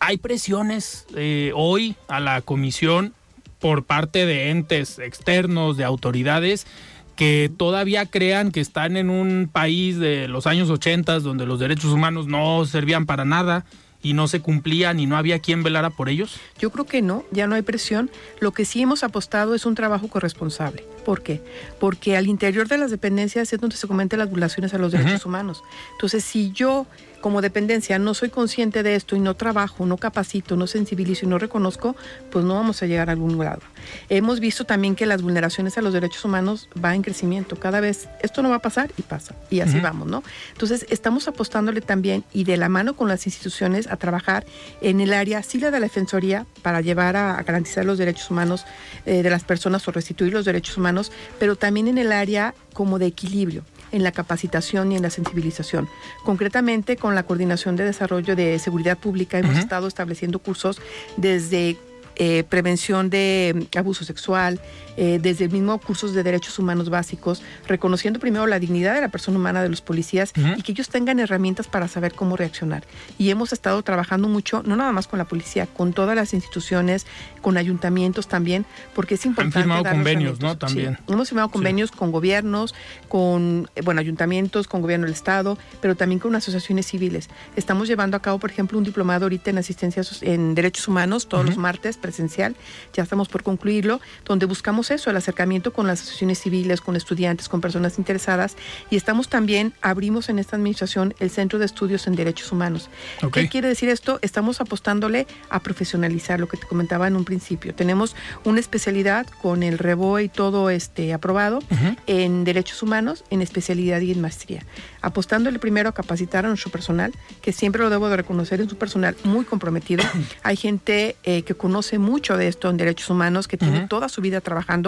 [0.00, 3.12] Hay presiones eh, hoy a la comisión
[3.58, 6.66] por parte de entes externos, de autoridades,
[7.14, 11.92] que todavía crean que están en un país de los años 80 donde los derechos
[11.92, 13.66] humanos no servían para nada
[14.02, 16.38] y no se cumplían y no había quien velara por ellos?
[16.58, 18.10] Yo creo que no, ya no hay presión.
[18.40, 20.84] Lo que sí hemos apostado es un trabajo corresponsable.
[21.04, 21.42] ¿Por qué?
[21.78, 25.26] Porque al interior de las dependencias es donde se cometen las violaciones a los derechos
[25.26, 25.62] humanos.
[25.92, 26.86] Entonces, si yo
[27.20, 31.28] como dependencia no soy consciente de esto y no trabajo, no capacito, no sensibilizo y
[31.28, 31.96] no reconozco,
[32.30, 33.62] pues no vamos a llegar a algún grado.
[34.08, 37.56] Hemos visto también que las vulneraciones a los derechos humanos va en crecimiento.
[37.56, 39.34] Cada vez esto no va a pasar y pasa.
[39.50, 40.22] Y así vamos, ¿no?
[40.52, 44.44] Entonces, estamos apostándole también y de la mano con las instituciones a trabajar
[44.80, 48.64] en el área, sí la de la Defensoría, para llevar a, garantizar los derechos humanos
[49.06, 52.98] eh, de las personas o restituir los derechos humanos, pero también en el área como
[52.98, 55.88] de equilibrio en la capacitación y en la sensibilización.
[56.24, 60.80] Concretamente, con la Coordinación de Desarrollo de Seguridad Pública hemos estado estableciendo cursos
[61.16, 61.76] desde
[62.16, 64.60] eh, prevención de abuso sexual,
[65.02, 69.08] eh, desde el mismo cursos de derechos humanos básicos, reconociendo primero la dignidad de la
[69.08, 72.84] persona humana de los policías y que ellos tengan herramientas para saber cómo reaccionar.
[73.16, 77.06] Y hemos estado trabajando mucho, no nada más con la policía, con todas las instituciones,
[77.40, 79.60] con ayuntamientos también, porque es importante.
[79.60, 80.58] Han firmado convenios, ¿no?
[80.58, 80.98] También.
[81.08, 82.74] hemos firmado convenios con gobiernos,
[83.08, 87.30] con, eh, bueno, ayuntamientos, con gobierno del Estado, pero también con asociaciones civiles.
[87.56, 91.46] Estamos llevando a cabo, por ejemplo, un diplomado ahorita en asistencia en derechos humanos, todos
[91.46, 92.54] los martes, presencial,
[92.92, 97.48] ya estamos por concluirlo, donde buscamos eso, el acercamiento con las asociaciones civiles, con estudiantes,
[97.48, 98.56] con personas interesadas,
[98.90, 102.88] y estamos también, abrimos en esta administración el Centro de Estudios en Derechos Humanos.
[103.32, 104.18] ¿Qué quiere decir esto?
[104.22, 107.74] Estamos apostándole a profesionalizar lo que te comentaba en un principio.
[107.74, 111.60] Tenemos una especialidad con el REBOE y todo este aprobado
[112.06, 114.64] en derechos humanos, en especialidad y en maestría.
[115.02, 118.78] Apostándole primero a capacitar a nuestro personal, que siempre lo debo de reconocer, es un
[118.78, 120.04] personal muy comprometido.
[120.42, 124.20] Hay gente eh, que conoce mucho de esto en derechos humanos, que tiene toda su
[124.20, 124.79] vida trabajando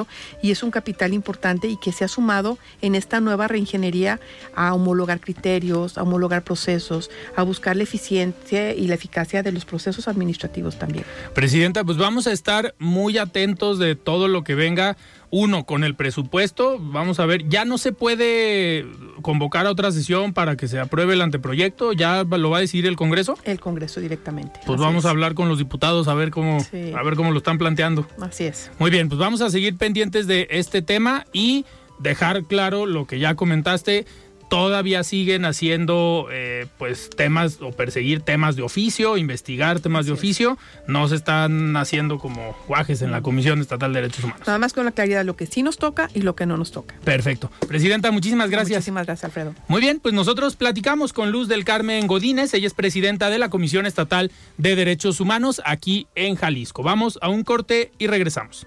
[0.43, 4.21] y es un capital importante y que se ha sumado en esta nueva reingeniería
[4.55, 9.65] a homologar criterios, a homologar procesos, a buscar la eficiencia y la eficacia de los
[9.65, 11.05] procesos administrativos también.
[11.35, 14.97] Presidenta, pues vamos a estar muy atentos de todo lo que venga
[15.35, 18.87] uno, con el presupuesto, vamos a ver, ya no se puede
[19.23, 22.87] convocar a otra sesión para que se apruebe el anteproyecto, ya lo va a decidir
[22.87, 23.39] el Congreso.
[23.45, 24.61] El Congreso directamente.
[24.67, 27.57] Pues vamos a hablar con los diputados a ver cómo a ver cómo lo están
[27.57, 28.07] planteando.
[28.21, 28.71] Así es.
[28.79, 31.65] Muy bien, pues vamos a seguir pendientes de este tema y
[31.99, 34.05] dejar claro lo que ya comentaste
[34.53, 40.59] todavía siguen haciendo eh, pues temas o perseguir temas de oficio, investigar temas de oficio,
[40.87, 44.47] no se están haciendo como guajes en la Comisión Estatal de Derechos Humanos.
[44.47, 46.59] Nada más con la claridad de lo que sí nos toca y lo que no
[46.59, 46.95] nos toca.
[47.03, 47.51] Perfecto.
[47.67, 48.81] Presidenta, muchísimas gracias.
[48.81, 49.55] Muchísimas gracias, Alfredo.
[49.69, 53.49] Muy bien, pues nosotros platicamos con Luz del Carmen Godínez, ella es presidenta de la
[53.49, 56.83] Comisión Estatal de Derechos Humanos aquí en Jalisco.
[56.83, 58.67] Vamos a un corte y regresamos.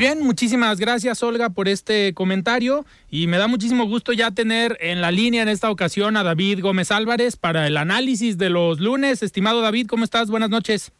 [0.00, 4.78] Muy bien, muchísimas gracias Olga por este comentario y me da muchísimo gusto ya tener
[4.80, 8.80] en la línea en esta ocasión a David Gómez Álvarez para el análisis de los
[8.80, 9.22] lunes.
[9.22, 10.30] Estimado David, ¿cómo estás?
[10.30, 10.90] Buenas noches.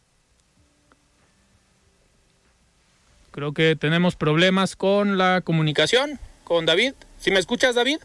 [3.31, 6.93] Creo que tenemos problemas con la comunicación con David.
[7.17, 7.97] ¿Si me escuchas, David?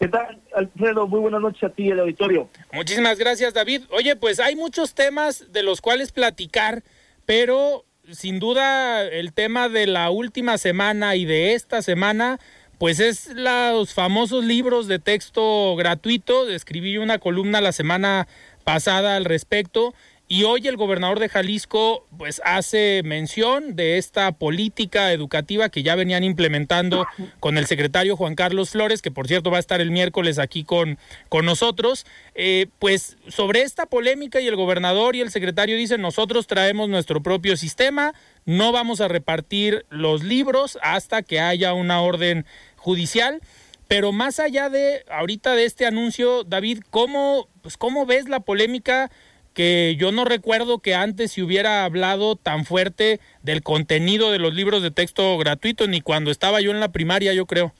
[0.00, 1.06] ¿Qué tal, Alfredo?
[1.06, 2.50] Muy buenas noches a ti, el auditorio.
[2.74, 3.84] Muchísimas gracias, David.
[3.88, 6.82] Oye, pues hay muchos temas de los cuales platicar,
[7.24, 12.38] pero sin duda el tema de la última semana y de esta semana,
[12.78, 16.48] pues es los famosos libros de texto gratuito.
[16.48, 18.26] Escribí una columna la semana
[18.64, 19.94] pasada al respecto
[20.32, 25.96] y hoy el gobernador de Jalisco pues hace mención de esta política educativa que ya
[25.96, 27.04] venían implementando
[27.40, 30.62] con el secretario Juan Carlos Flores, que por cierto va a estar el miércoles aquí
[30.62, 32.06] con, con nosotros.
[32.36, 37.20] Eh, pues sobre esta polémica y el gobernador y el secretario dicen nosotros traemos nuestro
[37.24, 38.14] propio sistema,
[38.44, 43.40] no vamos a repartir los libros hasta que haya una orden judicial.
[43.88, 49.10] Pero más allá de ahorita de este anuncio, David, ¿cómo, pues, cómo ves la polémica?
[49.54, 54.54] Que yo no recuerdo que antes se hubiera hablado tan fuerte del contenido de los
[54.54, 57.72] libros de texto gratuito, ni cuando estaba yo en la primaria, yo creo.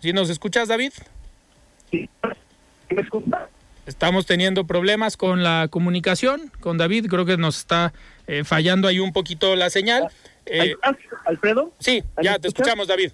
[0.00, 0.92] ¿Sí nos escuchas, David?
[1.90, 2.08] Sí.
[2.90, 3.48] ¿Me escuchas?
[3.86, 7.92] Estamos teniendo problemas con la comunicación con David, creo que nos está
[8.26, 10.08] eh, fallando ahí un poquito la señal.
[10.44, 10.74] Eh,
[11.24, 11.72] ¿Alfredo?
[11.78, 13.12] Sí, ya te escuchamos, David.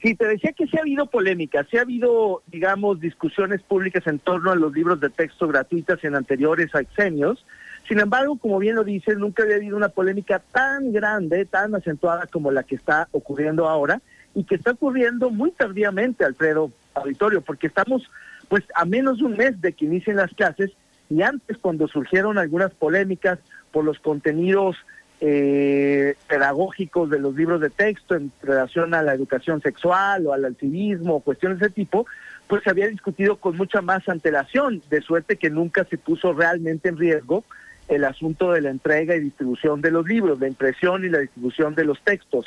[0.00, 4.20] Sí, te decía que sí ha habido polémica, sí ha habido, digamos, discusiones públicas en
[4.20, 7.44] torno a los libros de texto gratuitos en anteriores sexenios.
[7.88, 12.26] Sin embargo, como bien lo dices, nunca había habido una polémica tan grande, tan acentuada
[12.26, 14.00] como la que está ocurriendo ahora
[14.34, 18.08] y que está ocurriendo muy tardíamente, Alfredo Auditorio, porque estamos
[18.48, 20.70] pues a menos de un mes de que inicien las clases
[21.10, 23.38] y antes cuando surgieron algunas polémicas
[23.72, 24.76] por los contenidos
[25.20, 30.44] eh, pedagógicos de los libros de texto en relación a la educación sexual o al
[30.44, 32.06] activismo o cuestiones de ese tipo,
[32.46, 36.88] pues se había discutido con mucha más antelación, de suerte que nunca se puso realmente
[36.88, 37.44] en riesgo
[37.88, 41.74] el asunto de la entrega y distribución de los libros, la impresión y la distribución
[41.74, 42.44] de los textos.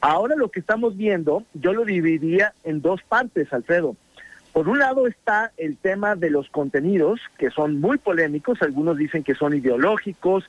[0.00, 3.96] Ahora lo que estamos viendo, yo lo dividiría en dos partes, Alfredo.
[4.52, 9.22] Por un lado está el tema de los contenidos, que son muy polémicos, algunos dicen
[9.22, 10.48] que son ideológicos,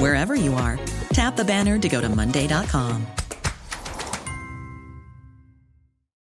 [0.00, 0.78] wherever you are.
[1.12, 3.06] Tap the banner to go to Monday.com.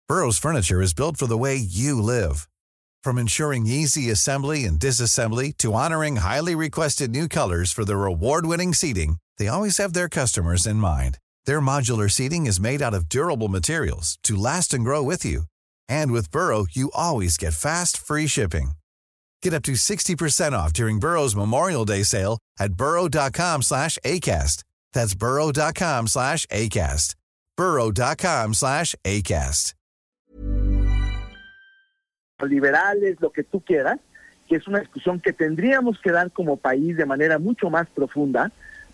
[0.07, 2.47] Burrow's furniture is built for the way you live.
[3.03, 8.45] From ensuring easy assembly and disassembly to honoring highly requested new colors for their award
[8.45, 11.19] winning seating, they always have their customers in mind.
[11.47, 15.45] Their modular seating is made out of durable materials to last and grow with you.
[15.89, 18.73] And with Burrow, you always get fast, free shipping.
[19.45, 24.65] Get up to 60% off during Burrow's Memorial Day sale at burrow.com slash ACAST.
[24.95, 27.15] That's burrow.com slash ACAST.
[27.55, 29.75] burrow.com slash ACAST.
[32.41, 34.01] Liberales, lo que tú quieras,
[34.49, 38.51] que es una discusión que tendríamos que dar como país de manera mucho más profunda,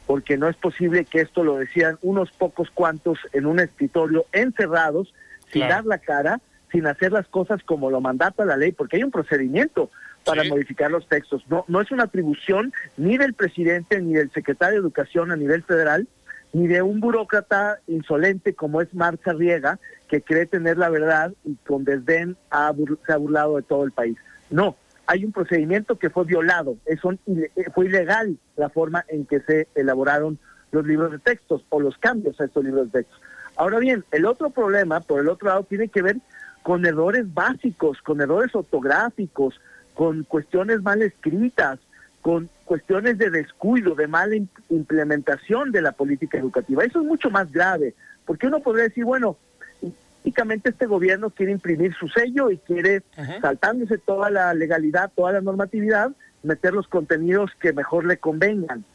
[0.06, 5.14] porque no es posible que esto lo decían unos pocos cuantos en un escritorio encerrados,
[5.52, 6.40] sin dar la cara,
[6.72, 9.90] sin hacer las cosas como lo mandata la ley, porque hay un procedimiento
[10.24, 11.44] para modificar los textos.
[11.48, 15.62] No, no es una atribución ni del presidente ni del secretario de Educación a nivel
[15.62, 16.06] federal,
[16.52, 19.78] ni de un burócrata insolente como es Marta Riega,
[20.09, 22.72] que cree tener la verdad y con desdén ha
[23.06, 24.16] se ha burlado de todo el país.
[24.50, 29.40] No, hay un procedimiento que fue violado, es eh, fue ilegal la forma en que
[29.40, 30.38] se elaboraron
[30.72, 33.20] los libros de textos o los cambios a estos libros de textos.
[33.56, 36.16] Ahora bien, el otro problema, por el otro lado, tiene que ver
[36.62, 39.61] con errores básicos, con errores ortográficos,
[40.00, 41.78] con cuestiones mal escritas,
[42.22, 44.34] con cuestiones de descuido, de mala
[44.70, 46.82] implementación de la política educativa.
[46.82, 47.92] Eso es mucho más grave,
[48.24, 49.36] porque uno podría decir, bueno,
[49.78, 53.02] prácticamente este gobierno quiere imprimir su sello y quiere,
[53.42, 56.12] saltándose toda la legalidad, toda la normatividad,
[56.44, 58.86] meter los contenidos que mejor le convengan.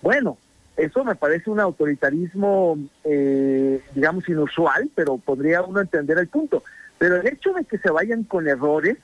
[0.00, 0.38] Bueno,
[0.76, 6.62] eso me parece un autoritarismo, eh, digamos, inusual, pero podría uno entender el punto.
[6.98, 8.98] Pero el hecho de que se vayan con errores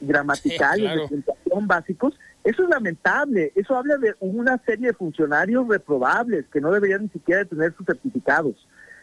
[0.00, 3.52] gramaticales, de presentación básicos, eso es lamentable.
[3.54, 7.86] Eso habla de una serie de funcionarios reprobables que no deberían ni siquiera tener sus
[7.86, 8.54] certificados.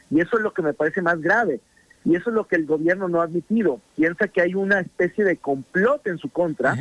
[0.10, 1.60] Y eso es lo que me parece más grave.
[2.04, 3.82] Y eso es lo que el gobierno no ha admitido.
[3.96, 6.76] Piensa que hay una especie de complot en su contra.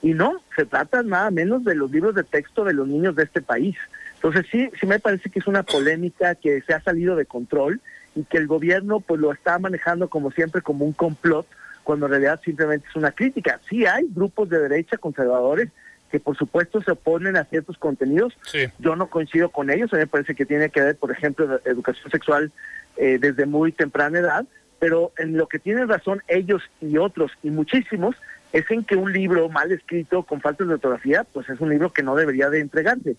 [0.00, 3.24] Y no, se trata nada menos de los libros de texto de los niños de
[3.24, 3.76] este país.
[4.14, 7.80] Entonces sí, sí me parece que es una polémica que se ha salido de control
[8.14, 11.46] y que el gobierno pues lo está manejando como siempre como un complot,
[11.88, 13.62] cuando en realidad simplemente es una crítica.
[13.66, 15.70] Sí hay grupos de derecha conservadores
[16.10, 18.36] que por supuesto se oponen a ciertos contenidos.
[18.78, 21.58] Yo no coincido con ellos, a mí me parece que tiene que ver, por ejemplo,
[21.64, 22.52] educación sexual
[22.98, 24.44] eh, desde muy temprana edad,
[24.78, 28.16] pero en lo que tienen razón ellos y otros y muchísimos
[28.52, 31.90] es en que un libro mal escrito con faltas de ortografía, pues es un libro
[31.90, 33.16] que no debería de entregarse.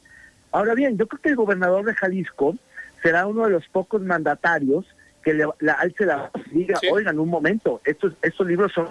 [0.52, 2.56] Ahora bien, yo creo que el gobernador de Jalisco
[3.02, 4.86] será uno de los pocos mandatarios
[5.24, 8.88] que le, la, alce la diga, oigan, un momento, estos, estos libros son,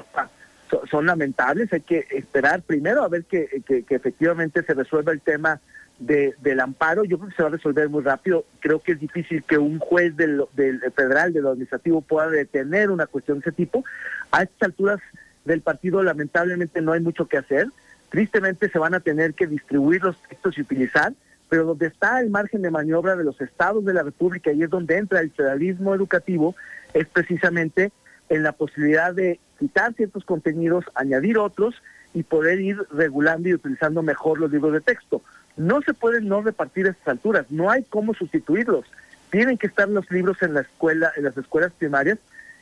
[0.90, 5.60] son, lamentables, hay que esperar primero a ver que, que, efectivamente se resuelva el tema
[5.98, 9.00] de, del amparo, yo creo que se va a resolver muy rápido, creo que es
[9.00, 13.52] difícil que un juez del, del federal, del administrativo, pueda detener una cuestión de ese
[13.52, 13.84] tipo.
[14.30, 15.00] A estas alturas
[15.44, 17.66] del partido lamentablemente no hay mucho que hacer,
[18.10, 21.12] tristemente se van a tener que distribuir los textos y utilizar,
[21.48, 24.70] pero donde está el margen de maniobra de los estados de la República y es
[24.70, 26.54] donde entra el federalismo educativo,
[26.94, 27.92] es precisamente
[28.28, 31.74] en la posibilidad de quitar ciertos contenidos, añadir otros
[32.14, 35.22] y poder ir regulando y utilizando mejor los libros de texto.
[35.56, 38.84] No se pueden no repartir a estas alturas, no hay cómo sustituirlos.
[39.30, 42.18] Tienen que estar los libros en la escuela, en las escuelas primarias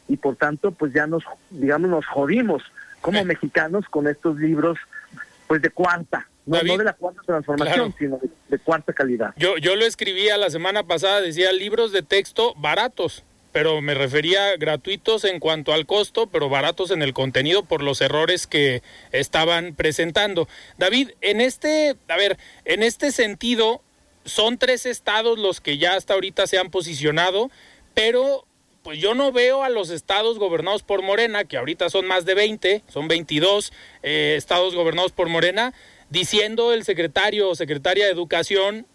[0.08, 2.62] y por tanto pues ya nos digamos nos jodimos
[3.00, 4.78] como mexicanos con estos libros
[5.46, 9.34] pues de cuarta, no, de la cuarta transformación, sino de, cuarta calidad.
[9.36, 14.56] Yo, yo lo escribía la semana pasada, decía libros de texto baratos, pero me refería
[14.56, 18.82] gratuitos en cuanto al costo, pero baratos en el contenido por los errores que
[19.12, 20.48] estaban presentando.
[20.78, 23.82] David, en este, a ver, en este sentido,
[24.24, 27.50] son tres estados los que ya hasta ahorita se han posicionado,
[27.94, 28.44] pero
[28.82, 32.34] pues yo no veo a los estados gobernados por Morena, que ahorita son más de
[32.34, 35.74] 20, son 22 eh, estados gobernados por Morena,
[36.10, 38.86] diciendo el secretario o secretaria de Educación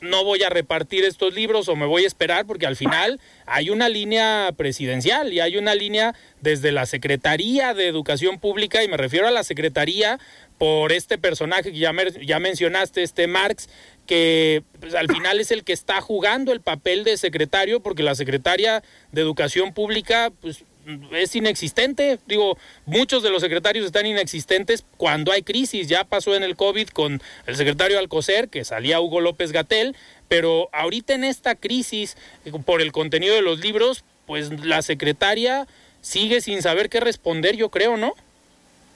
[0.00, 3.70] no voy a repartir estos libros o me voy a esperar porque al final hay
[3.70, 8.96] una línea presidencial y hay una línea desde la Secretaría de Educación Pública y me
[8.96, 10.18] refiero a la Secretaría
[10.58, 11.92] por este personaje que ya,
[12.22, 13.68] ya mencionaste, este Marx,
[14.06, 18.14] que pues, al final es el que está jugando el papel de secretario porque la
[18.14, 20.64] Secretaria de Educación Pública pues
[21.12, 22.18] es inexistente.
[22.26, 25.88] Digo, muchos de los secretarios están inexistentes cuando hay crisis.
[25.88, 29.96] Ya pasó en el COVID con el secretario Alcocer, que salía Hugo López Gatel,
[30.28, 32.16] pero ahorita en esta crisis,
[32.64, 35.66] por el contenido de los libros, pues la secretaria
[36.00, 38.14] sigue sin saber qué responder, yo creo, ¿no?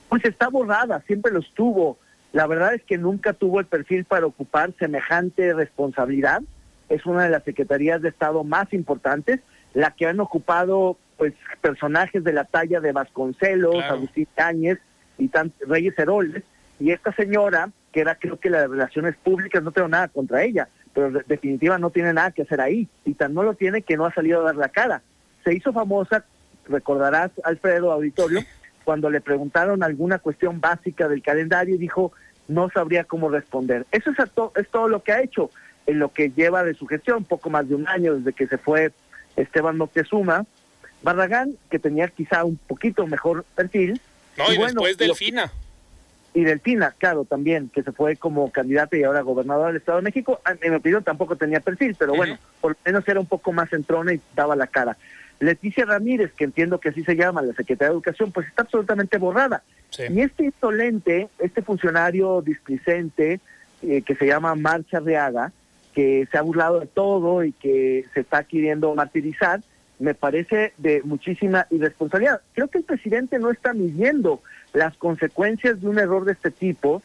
[0.08, 1.98] Pues está borrada, siempre lo estuvo.
[2.32, 6.42] La verdad es que nunca tuvo el perfil para ocupar semejante responsabilidad.
[6.88, 9.40] Es una de las secretarías de Estado más importantes,
[9.72, 14.78] la que han ocupado pues personajes de la talla de Vasconcelos, Agustín Cáñez
[15.18, 16.42] y tan, Reyes Heroles,
[16.80, 20.68] y esta señora, que era creo que las relaciones públicas, no tengo nada contra ella,
[20.92, 23.96] pero de, definitiva no tiene nada que hacer ahí, y tan no lo tiene que
[23.96, 25.02] no ha salido a dar la cara.
[25.44, 26.24] Se hizo famosa,
[26.68, 28.40] recordarás, Alfredo Auditorio,
[28.84, 32.12] cuando le preguntaron alguna cuestión básica del calendario y dijo,
[32.48, 33.86] no sabría cómo responder.
[33.92, 35.50] Eso es, es todo lo que ha hecho
[35.86, 38.58] en lo que lleva de su gestión, poco más de un año desde que se
[38.58, 38.92] fue
[39.36, 40.46] Esteban Moctezuma,
[41.04, 44.00] Barragán, que tenía quizá un poquito mejor perfil.
[44.36, 45.52] No, y, después Delfina.
[46.32, 50.02] y Delfina, claro, también, que se fue como candidata y ahora gobernadora del Estado de
[50.02, 50.40] México.
[50.62, 53.72] En mi opinión tampoco tenía perfil, pero bueno, por lo menos era un poco más
[53.72, 54.96] entrona y daba la cara.
[55.40, 59.18] Leticia Ramírez, que entiendo que así se llama, la secretaria de Educación, pues está absolutamente
[59.18, 59.62] borrada.
[60.08, 63.40] Y este insolente, este funcionario displicente,
[63.82, 65.52] eh, que se llama Marcha Reaga,
[65.94, 69.60] que se ha burlado de todo y que se está queriendo martirizar,
[69.98, 72.40] me parece de muchísima irresponsabilidad.
[72.54, 74.40] Creo que el presidente no está midiendo
[74.72, 77.02] las consecuencias de un error de este tipo,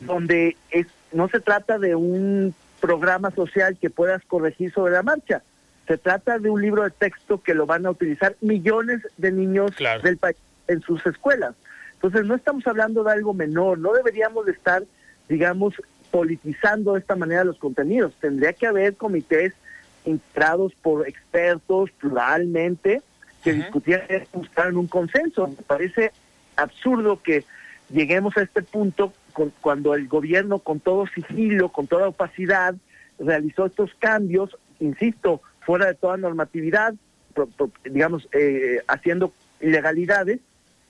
[0.00, 5.42] donde es, no se trata de un programa social que puedas corregir sobre la marcha,
[5.86, 9.70] se trata de un libro de texto que lo van a utilizar millones de niños
[10.02, 10.36] del país
[10.68, 11.54] en sus escuelas.
[11.94, 14.82] Entonces no estamos hablando de algo menor, no deberíamos de estar,
[15.28, 15.74] digamos,
[16.10, 18.14] politizando de esta manera los contenidos.
[18.20, 19.54] Tendría que haber comités
[20.06, 23.02] entrados por expertos pluralmente
[23.44, 25.46] que discutieran y buscaran un consenso.
[25.48, 26.12] Me parece
[26.56, 27.44] absurdo que
[27.90, 29.12] lleguemos a este punto
[29.60, 32.74] cuando el gobierno con todo sigilo, con toda opacidad,
[33.18, 36.94] realizó estos cambios, insisto, fuera de toda normatividad,
[37.84, 40.40] digamos, eh, haciendo ilegalidades,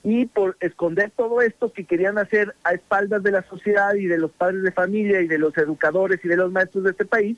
[0.04, 4.18] y por esconder todo esto que querían hacer a espaldas de la sociedad y de
[4.18, 7.36] los padres de familia y de los educadores y de los maestros de este país,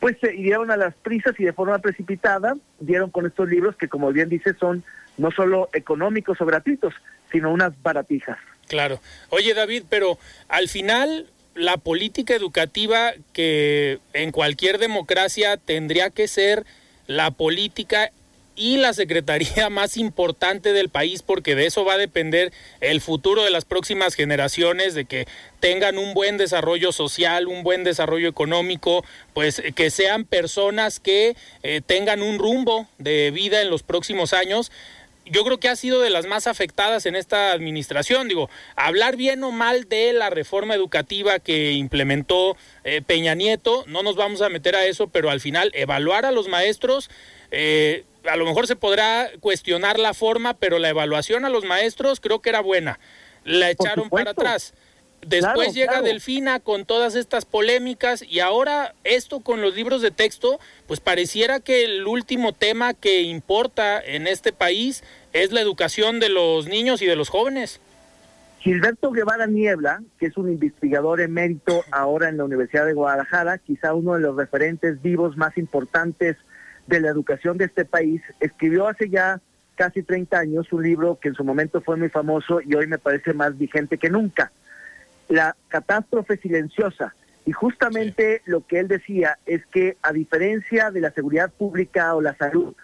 [0.00, 3.88] pues se dieron a las prisas y de forma precipitada dieron con estos libros que,
[3.88, 4.82] como bien dice, son
[5.18, 6.94] no solo económicos o gratuitos,
[7.30, 8.38] sino unas baratijas.
[8.66, 9.00] Claro.
[9.28, 16.64] Oye, David, pero al final la política educativa que en cualquier democracia tendría que ser
[17.06, 18.10] la política
[18.60, 23.42] y la secretaría más importante del país porque de eso va a depender el futuro
[23.42, 25.26] de las próximas generaciones, de que
[25.60, 31.36] tengan un buen desarrollo social, un buen desarrollo económico, pues eh, que sean personas que
[31.62, 34.70] eh, tengan un rumbo de vida en los próximos años
[35.26, 38.26] yo creo que ha sido de las más afectadas en esta administración.
[38.26, 44.02] Digo, hablar bien o mal de la reforma educativa que implementó eh, Peña Nieto, no
[44.02, 47.10] nos vamos a meter a eso, pero al final evaluar a los maestros
[48.30, 52.40] a lo mejor se podrá cuestionar la forma, pero la evaluación a los maestros creo
[52.40, 52.98] que era buena.
[53.44, 54.74] La echaron para atrás.
[55.26, 60.58] Después llega Delfina con todas estas polémicas y ahora esto con los libros de texto,
[60.86, 66.30] pues pareciera que el último tema que importa en este país es la educación de
[66.30, 67.80] los niños y de los jóvenes.
[68.60, 73.94] Gilberto Guevara Niebla, que es un investigador emérito ahora en la Universidad de Guadalajara, quizá
[73.94, 76.36] uno de los referentes vivos más importantes
[76.90, 79.40] de la educación de este país, escribió hace ya
[79.76, 82.98] casi 30 años un libro que en su momento fue muy famoso y hoy me
[82.98, 84.52] parece más vigente que nunca,
[85.28, 87.14] La catástrofe silenciosa.
[87.46, 92.20] Y justamente lo que él decía es que a diferencia de la seguridad pública o
[92.20, 92.74] la salud,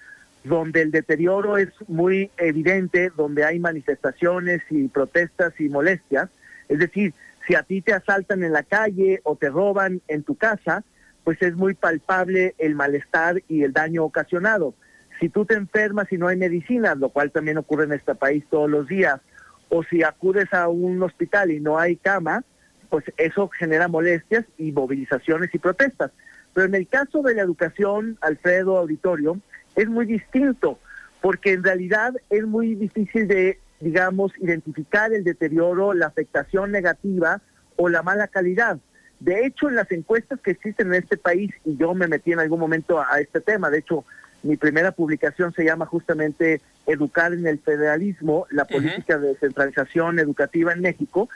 [0.45, 6.31] donde el deterioro es muy evidente, donde hay manifestaciones y protestas y molestias,
[6.69, 7.12] es decir,
[7.47, 10.85] si a ti te asaltan en la calle o te roban en tu casa,
[11.27, 14.75] pues es muy palpable el malestar y el daño ocasionado.
[15.19, 18.45] Si tú te enfermas y no hay medicinas, lo cual también ocurre en este país
[18.49, 19.20] todos los días,
[19.68, 22.45] o si acudes a un hospital y no hay cama,
[22.91, 26.12] pues eso genera molestias y movilizaciones y protestas.
[26.55, 29.41] Pero en el caso de la educación, Alfredo Auditorio,
[29.74, 30.79] es muy distinto,
[31.20, 37.43] porque en realidad es muy difícil de, digamos, identificar el deterioro, la afectación negativa
[37.74, 38.79] o la mala calidad
[39.21, 42.41] De hecho, en las encuestas que existen en este país, y yo me metí en
[42.41, 44.05] algún momento a, este tema, de hecho,
[44.43, 50.73] mi primera publicación se llama justamente Educar en el Federalismo, la política de descentralización educativa
[50.73, 51.29] en México,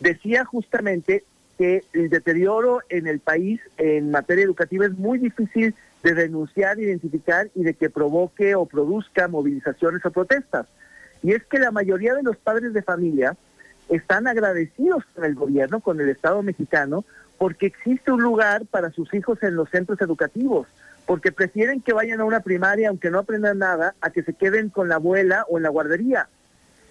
[0.00, 1.24] decía justamente
[1.58, 7.50] que el deterioro en el país en materia educativa es muy difícil de denunciar, identificar
[7.54, 10.66] y de que provoque o produzca movilizaciones o protestas.
[11.22, 13.36] Y es que la mayoría de los padres de familia
[13.88, 17.04] están agradecidos con el gobierno, con el Estado mexicano,
[17.38, 20.66] porque existe un lugar para sus hijos en los centros educativos,
[21.06, 24.68] porque prefieren que vayan a una primaria aunque no aprendan nada, a que se queden
[24.68, 26.28] con la abuela o en la guardería,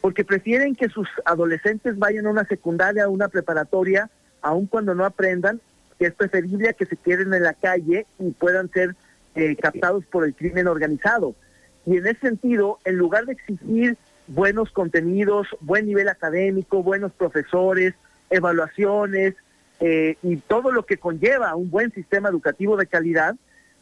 [0.01, 4.09] porque prefieren que sus adolescentes vayan a una secundaria o una preparatoria,
[4.41, 5.59] aun cuando no aprendan,
[5.99, 8.95] que es preferible a que se queden en la calle y puedan ser
[9.35, 11.35] eh, captados por el crimen organizado.
[11.85, 13.97] Y en ese sentido, en lugar de exigir
[14.27, 17.93] buenos contenidos, buen nivel académico, buenos profesores,
[18.29, 19.35] evaluaciones
[19.79, 23.35] eh, y todo lo que conlleva un buen sistema educativo de calidad,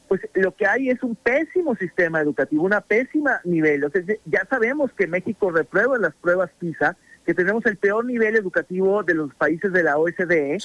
[0.07, 3.83] pues lo que hay es un pésimo sistema educativo, una pésima nivel.
[3.85, 8.35] O sea, ya sabemos que México reprueba las pruebas PISA, que tenemos el peor nivel
[8.35, 10.57] educativo de los países de la OSDE.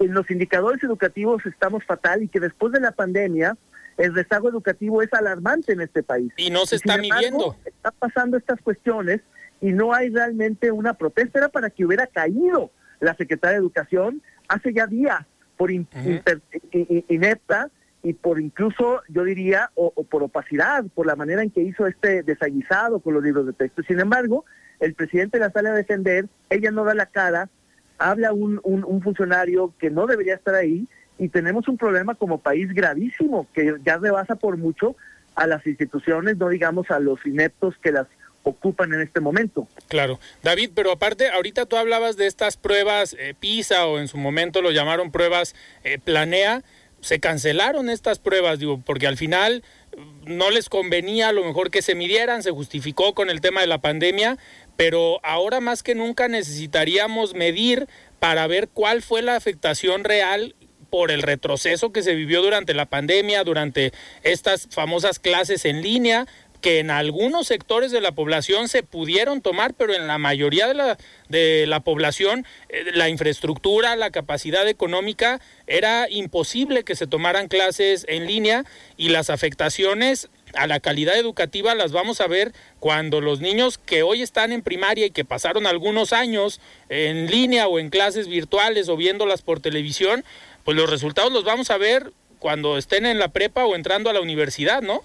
[0.00, 3.56] En los indicadores educativos estamos fatal y que después de la pandemia
[3.98, 6.32] el rezago educativo es alarmante en este país.
[6.36, 7.56] Y no se está midiendo.
[7.64, 9.20] Están pasando estas cuestiones
[9.60, 11.40] y no hay realmente una protesta.
[11.40, 12.70] Era para que hubiera caído
[13.00, 15.26] la Secretaría de Educación hace ya días
[15.56, 17.70] por inepta
[18.04, 22.22] y por incluso, yo diría, o, por opacidad, por la manera en que hizo este
[22.22, 23.82] desaguisado con los libros de texto.
[23.82, 24.44] Sin embargo,
[24.78, 27.50] el presidente la sale a defender, ella no da la cara,
[27.98, 30.86] habla un, un funcionario que no debería estar ahí
[31.18, 34.96] y tenemos un problema como país gravísimo que ya rebasa por mucho
[35.34, 38.06] a las instituciones, no digamos a los ineptos que las
[38.42, 39.68] ocupan en este momento.
[39.88, 40.18] Claro.
[40.42, 44.62] David, pero aparte, ahorita tú hablabas de estas pruebas eh, PISA o en su momento
[44.62, 45.54] lo llamaron pruebas
[45.84, 46.62] eh, Planea.
[47.00, 49.62] Se cancelaron estas pruebas, digo, porque al final
[49.96, 53.60] mm, no les convenía a lo mejor que se midieran, se justificó con el tema
[53.60, 54.38] de la pandemia,
[54.76, 57.88] pero ahora más que nunca necesitaríamos medir
[58.18, 60.54] para ver cuál fue la afectación real
[60.90, 66.26] por el retroceso que se vivió durante la pandemia, durante estas famosas clases en línea,
[66.60, 70.74] que en algunos sectores de la población se pudieron tomar, pero en la mayoría de
[70.74, 77.48] la, de la población eh, la infraestructura, la capacidad económica era imposible que se tomaran
[77.48, 78.64] clases en línea
[78.96, 84.02] y las afectaciones a la calidad educativa las vamos a ver cuando los niños que
[84.02, 88.88] hoy están en primaria y que pasaron algunos años en línea o en clases virtuales
[88.88, 90.24] o viéndolas por televisión,
[90.68, 94.12] pues los resultados los vamos a ver cuando estén en la prepa o entrando a
[94.12, 95.00] la universidad, ¿no?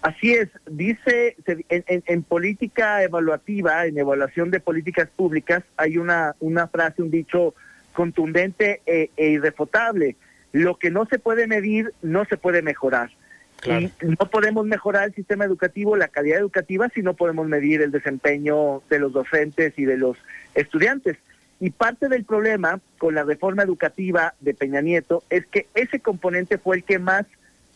[0.00, 1.36] Así es, dice
[1.68, 7.54] en, política evaluativa, en evaluación de políticas públicas, hay una, una frase, un dicho
[7.92, 10.16] contundente e, e irrefutable.
[10.52, 13.10] Lo que no se puede medir no se puede mejorar.
[13.66, 17.90] Y no podemos mejorar el sistema educativo, la calidad educativa, si no podemos medir el
[17.90, 20.16] desempeño de los docentes y de los
[20.54, 21.18] estudiantes.
[21.62, 26.58] Y parte del problema con la reforma educativa de Peña Nieto es que ese componente
[26.58, 27.24] fue el que más,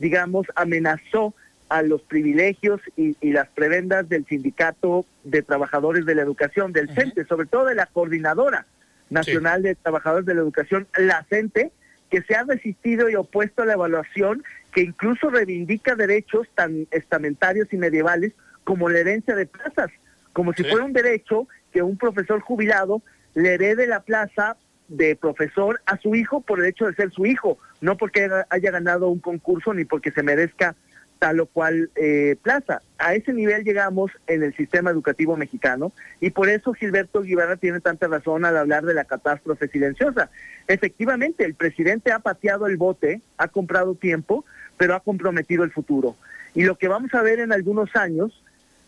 [0.00, 1.34] digamos, amenazó
[1.68, 7.26] a los privilegios y, las prebendas del sindicato de trabajadores de la educación, del CENTE,
[7.26, 8.66] sobre todo de la coordinadora
[9.08, 11.70] nacional de trabajadores de la educación, la CENTE,
[12.10, 17.72] que se ha resistido y opuesto a la evaluación, que incluso reivindica derechos tan estamentarios
[17.72, 18.32] y medievales
[18.64, 19.92] como la herencia de plazas,
[20.32, 23.00] como si fuera un derecho que un profesor jubilado
[23.36, 24.56] le herede la plaza
[24.88, 28.70] de profesor a su hijo por el hecho de ser su hijo, no porque haya
[28.70, 30.74] ganado un concurso ni porque se merezca
[31.18, 32.80] tal o cual eh, plaza.
[32.98, 37.80] A ese nivel llegamos en el sistema educativo mexicano y por eso Gilberto Guibarra tiene
[37.80, 40.30] tanta razón al hablar de la catástrofe silenciosa.
[40.66, 44.46] Efectivamente, el presidente ha pateado el bote, ha comprado tiempo,
[44.78, 46.16] pero ha comprometido el futuro.
[46.54, 48.42] Y lo que vamos a ver en algunos años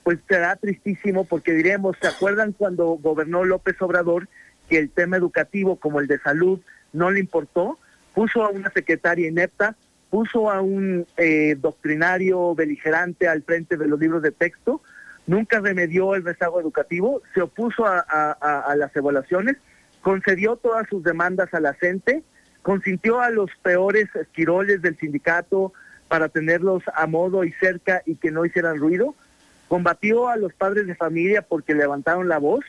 [0.09, 4.26] pues será tristísimo porque diremos, ¿se acuerdan cuando gobernó López Obrador
[4.70, 6.61] que el tema educativo como el de salud
[6.94, 7.78] no le importó?
[8.14, 9.76] Puso a una secretaria inepta,
[10.09, 14.80] puso a un eh, doctrinario beligerante al frente de los libros de texto,
[15.26, 19.59] nunca remedió el rezago educativo, se opuso a, las evaluaciones,
[20.00, 22.22] concedió todas sus demandas a la gente,
[22.62, 25.74] consintió a los peores esquiroles del sindicato
[26.09, 29.14] para tenerlos a modo y cerca y que no hicieran ruido,
[29.69, 32.64] combatió a los padres de familia porque levantaron la voz.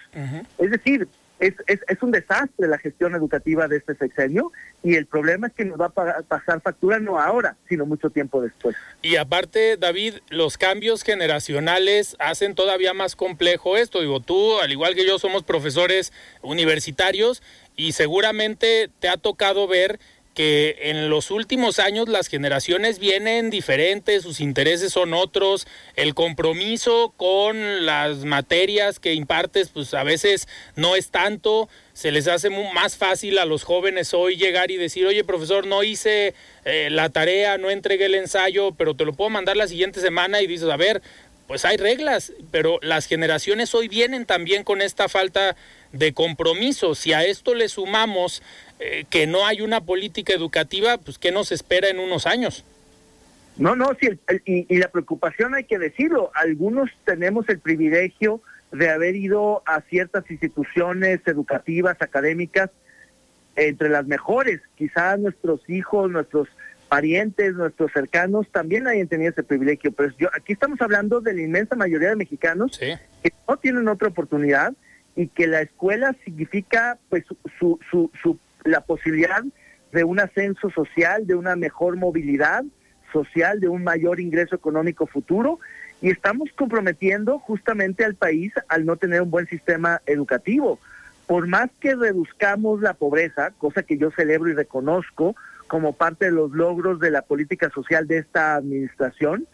[0.57, 1.07] Es decir,
[1.39, 4.51] es, es, es, un desastre la gestión educativa de este sexenio
[4.83, 8.41] y el problema es que nos va a pasar factura no ahora, sino mucho tiempo
[8.41, 8.75] después.
[9.01, 14.01] Y aparte, David, los cambios generacionales hacen todavía más complejo esto.
[14.01, 17.41] Digo, tú, al igual que yo, somos profesores universitarios
[17.77, 19.99] y seguramente te ha tocado ver
[20.39, 25.67] que en los últimos años las generaciones vienen diferentes, sus intereses son otros,
[25.97, 32.29] el compromiso con las materias que impartes pues a veces no es tanto, se les
[32.29, 36.33] hace más fácil a los jóvenes hoy llegar y decir, oye profesor, no hice
[36.63, 40.41] eh, la tarea, no entregué el ensayo, pero te lo puedo mandar la siguiente semana
[40.41, 41.01] y dices, a ver,
[41.49, 45.55] pues hay reglas, pero las generaciones hoy vienen también con esta falta
[45.91, 46.93] de compromiso.
[46.93, 48.43] Si a esto le sumamos
[48.79, 52.63] eh, que no hay una política educativa, pues ¿qué nos espera en unos años?
[53.57, 54.07] No, no, sí,
[54.45, 60.31] y, la preocupación hay que decirlo, algunos tenemos el privilegio de haber ido a ciertas
[60.31, 62.69] instituciones educativas, académicas,
[63.57, 66.47] entre las mejores, quizás nuestros hijos, nuestros
[66.87, 71.41] parientes, nuestros cercanos, también hayan tenido ese privilegio, pero yo, aquí estamos hablando de la
[71.41, 74.73] inmensa mayoría de mexicanos que no tienen otra oportunidad
[75.17, 77.25] y que la escuela significa pues
[77.59, 78.39] su, su, su
[78.69, 79.43] la posibilidad
[79.91, 82.63] de un ascenso social, de una mejor movilidad
[83.11, 85.59] social, de un mayor ingreso económico futuro
[86.01, 90.79] y estamos comprometiendo justamente al país al no tener un buen sistema educativo.
[91.27, 95.35] Por más que reduzcamos la pobreza, cosa que yo celebro y reconozco
[95.67, 99.47] como parte de los logros de la política social de esta administración,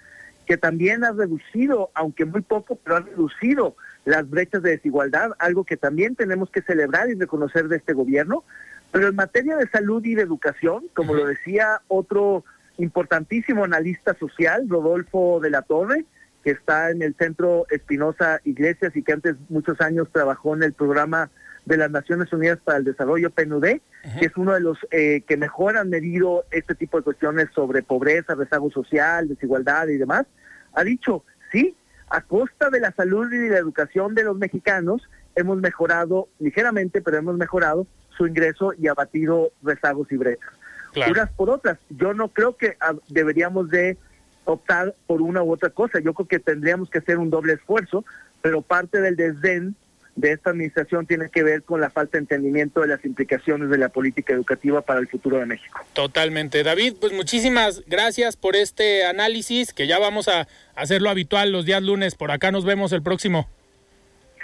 [0.45, 5.63] que también ha reducido, aunque muy poco, pero ha reducido las brechas de desigualdad, algo
[5.63, 8.43] que también tenemos que celebrar y reconocer de este gobierno,
[8.91, 12.43] pero en materia de salud y de educación, como lo decía otro
[12.77, 16.05] importantísimo analista social, Rodolfo de la Torre,
[16.43, 20.73] que está en el Centro Espinosa Iglesias y que antes muchos años trabajó en el
[20.73, 21.29] programa
[21.65, 23.79] de las Naciones Unidas para el Desarrollo PNUD,
[24.19, 27.81] que es uno de los eh, que mejor han medido este tipo de cuestiones sobre
[27.81, 30.27] pobreza, rezago social, desigualdad y demás,
[30.73, 31.75] ha dicho, sí,
[32.09, 35.01] a costa de la salud y de la educación de los mexicanos,
[35.35, 37.87] hemos mejorado ligeramente, pero hemos mejorado
[38.17, 40.49] su ingreso y abatido rezagos y brechas.
[40.95, 41.77] Unas por otras.
[41.89, 43.97] Yo no creo que ah, deberíamos de
[44.45, 45.99] optar por una u otra cosa.
[45.99, 48.05] Yo creo que tendríamos que hacer un doble esfuerzo,
[48.41, 49.75] pero parte del desdén
[50.15, 53.77] de esta administración tiene que ver con la falta de entendimiento de las implicaciones de
[53.77, 55.81] la política educativa para el futuro de México.
[55.91, 56.63] Totalmente.
[56.63, 61.83] David, pues muchísimas gracias por este análisis, que ya vamos a hacerlo habitual los días
[61.83, 62.15] lunes.
[62.15, 63.49] Por acá nos vemos el próximo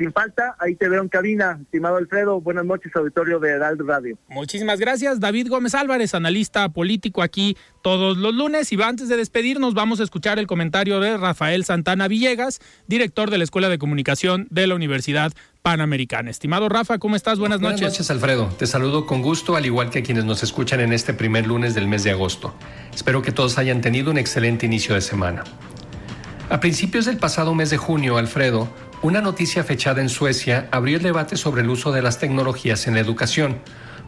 [0.02, 2.42] sin falta, ahí te veo en cabina, estimado Alfredo.
[2.42, 4.18] Buenas noches, auditorio de Heraldo Radio.
[4.30, 8.72] Muchísimas gracias, David Gómez Álvarez, analista político aquí todos los lunes.
[8.74, 13.38] Y antes de despedirnos, vamos a escuchar el comentario de Rafael Santana Villegas, director de
[13.38, 16.32] la Escuela de Comunicación de la Universidad Panamericana.
[16.32, 17.38] Estimado Rafa, ¿cómo estás?
[17.38, 17.82] Buenas noches.
[17.82, 18.48] Buenas noches, Alfredo.
[18.58, 21.76] Te saludo con gusto, al igual que a quienes nos escuchan en este primer lunes
[21.76, 22.56] del mes de agosto.
[22.92, 25.44] Espero que todos hayan tenido un excelente inicio de semana.
[26.50, 28.68] A principios del pasado mes de junio, Alfredo,
[29.04, 32.94] una noticia fechada en Suecia abrió el debate sobre el uso de las tecnologías en
[32.94, 33.58] la educación,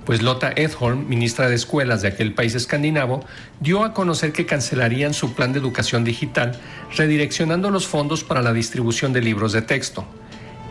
[0.06, 3.26] pues Lotta Edholm, ministra de Escuelas de aquel país escandinavo,
[3.60, 6.60] dio a conocer que cancelarían su plan de educación digital,
[6.96, 10.06] redireccionando los fondos para la distribución de libros de texto.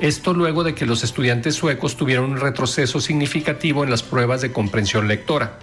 [0.00, 4.52] Esto luego de que los estudiantes suecos tuvieron un retroceso significativo en las pruebas de
[4.52, 5.58] comprensión lectora.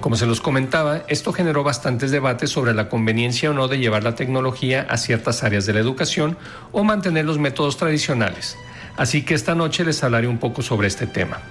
[0.00, 4.02] Como se los comentaba, esto generó bastantes debates sobre la conveniencia o no de llevar
[4.02, 6.38] la tecnología a ciertas áreas de la educación
[6.72, 8.56] o mantener los métodos tradicionales.
[8.96, 11.42] Así que esta noche les hablaré un poco sobre este tema.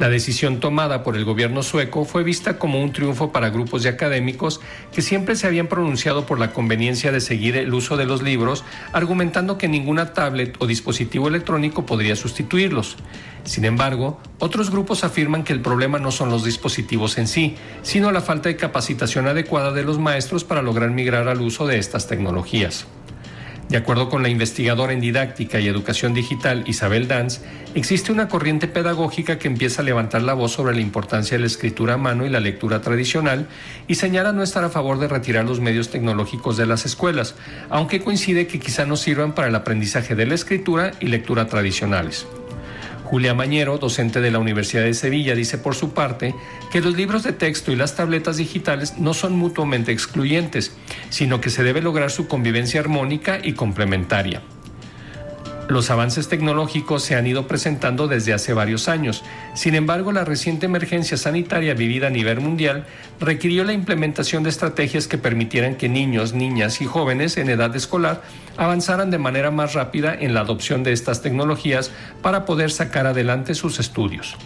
[0.00, 3.90] La decisión tomada por el gobierno sueco fue vista como un triunfo para grupos de
[3.90, 4.60] académicos
[4.92, 8.64] que siempre se habían pronunciado por la conveniencia de seguir el uso de los libros,
[8.92, 12.96] argumentando que ninguna tablet o dispositivo electrónico podría sustituirlos.
[13.44, 18.10] Sin embargo, otros grupos afirman que el problema no son los dispositivos en sí, sino
[18.10, 22.08] la falta de capacitación adecuada de los maestros para lograr migrar al uso de estas
[22.08, 22.88] tecnologías.
[23.68, 27.40] De acuerdo con la investigadora en didáctica y educación digital Isabel Danz,
[27.74, 31.46] existe una corriente pedagógica que empieza a levantar la voz sobre la importancia de la
[31.46, 33.48] escritura a mano y la lectura tradicional
[33.88, 37.34] y señala no estar a favor de retirar los medios tecnológicos de las escuelas,
[37.70, 42.26] aunque coincide que quizá no sirvan para el aprendizaje de la escritura y lectura tradicionales.
[43.14, 46.34] Julia Mañero, docente de la Universidad de Sevilla, dice por su parte
[46.72, 50.74] que los libros de texto y las tabletas digitales no son mutuamente excluyentes,
[51.10, 54.42] sino que se debe lograr su convivencia armónica y complementaria.
[55.74, 59.24] Los avances tecnológicos se han ido presentando desde hace varios años.
[59.54, 62.86] Sin embargo, la reciente emergencia sanitaria vivida a nivel mundial
[63.18, 68.22] requirió la implementación de estrategias que permitieran que niños, niñas y jóvenes en edad escolar
[68.56, 71.90] avanzaran de manera más rápida en la adopción de estas tecnologías
[72.22, 74.36] para poder sacar adelante sus estudios.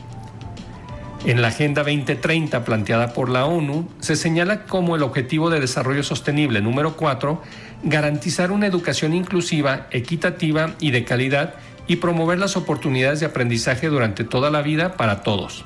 [1.26, 6.02] En la Agenda 2030 planteada por la ONU se señala como el Objetivo de Desarrollo
[6.02, 7.42] Sostenible número 4
[7.82, 11.54] garantizar una educación inclusiva, equitativa y de calidad
[11.86, 15.64] y promover las oportunidades de aprendizaje durante toda la vida para todos.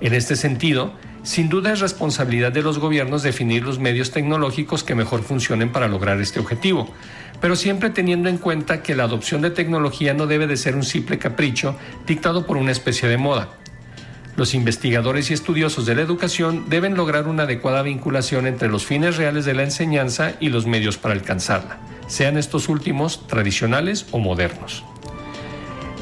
[0.00, 0.92] En este sentido,
[1.22, 5.88] sin duda es responsabilidad de los gobiernos definir los medios tecnológicos que mejor funcionen para
[5.88, 6.88] lograr este objetivo,
[7.42, 10.82] pero siempre teniendo en cuenta que la adopción de tecnología no debe de ser un
[10.82, 11.76] simple capricho
[12.06, 13.59] dictado por una especie de moda.
[14.36, 19.16] Los investigadores y estudiosos de la educación deben lograr una adecuada vinculación entre los fines
[19.16, 24.84] reales de la enseñanza y los medios para alcanzarla, sean estos últimos tradicionales o modernos.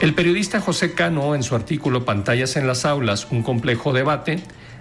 [0.01, 4.41] El periodista José Cano, en su artículo Pantallas en las aulas, un complejo debate,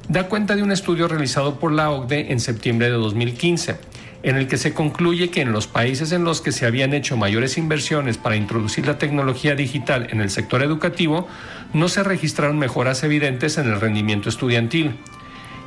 [0.09, 3.77] da cuenta de un estudio realizado por la OCDE en septiembre de 2015,
[4.23, 7.17] en el que se concluye que en los países en los que se habían hecho
[7.17, 11.27] mayores inversiones para introducir la tecnología digital en el sector educativo,
[11.73, 14.95] no se registraron mejoras evidentes en el rendimiento estudiantil.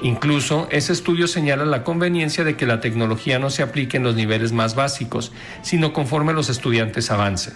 [0.03, 4.15] Incluso ese estudio señala la conveniencia de que la tecnología no se aplique en los
[4.15, 5.31] niveles más básicos,
[5.63, 7.55] sino conforme los estudiantes avancen.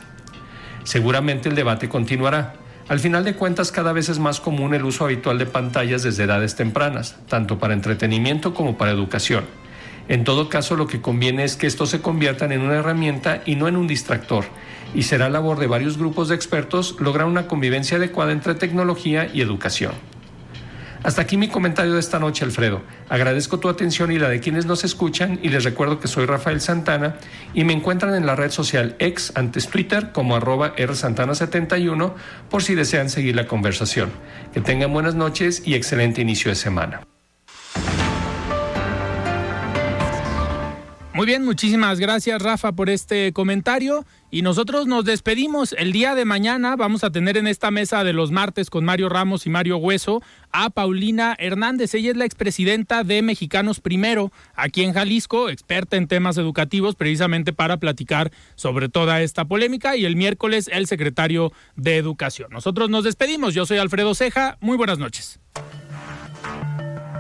[0.85, 2.55] Seguramente el debate continuará.
[2.87, 6.25] Al final de cuentas, cada vez es más común el uso habitual de pantallas desde
[6.25, 9.45] edades tempranas, tanto para entretenimiento como para educación.
[10.09, 13.57] En todo caso, lo que conviene es que estos se conviertan en una herramienta y
[13.57, 14.45] no en un distractor,
[14.95, 19.41] y será labor de varios grupos de expertos lograr una convivencia adecuada entre tecnología y
[19.41, 19.93] educación.
[21.05, 22.81] Hasta aquí mi comentario de esta noche, Alfredo.
[23.11, 26.63] Agradezco tu atención y la de quienes nos escuchan y les recuerdo que soy Rafael
[26.63, 27.17] Santana
[27.53, 32.15] y me encuentran en la red social ex antes Twitter como arroba rsantana71
[32.49, 34.11] por si desean seguir la conversación.
[34.55, 37.03] Que tengan buenas noches y excelente inicio de semana.
[41.15, 45.73] Muy bien, muchísimas gracias Rafa por este comentario y nosotros nos despedimos.
[45.79, 49.09] El día de mañana vamos a tener en esta mesa de los martes con Mario
[49.09, 51.95] Ramos y Mario Hueso a Paulina Hernández.
[51.95, 57.53] Ella es la expresidenta de Mexicanos Primero aquí en Jalisco, experta en temas educativos precisamente
[57.53, 62.49] para platicar sobre toda esta polémica y el miércoles el secretario de Educación.
[62.51, 63.55] Nosotros nos despedimos.
[63.55, 64.59] Yo soy Alfredo Ceja.
[64.61, 65.39] Muy buenas noches.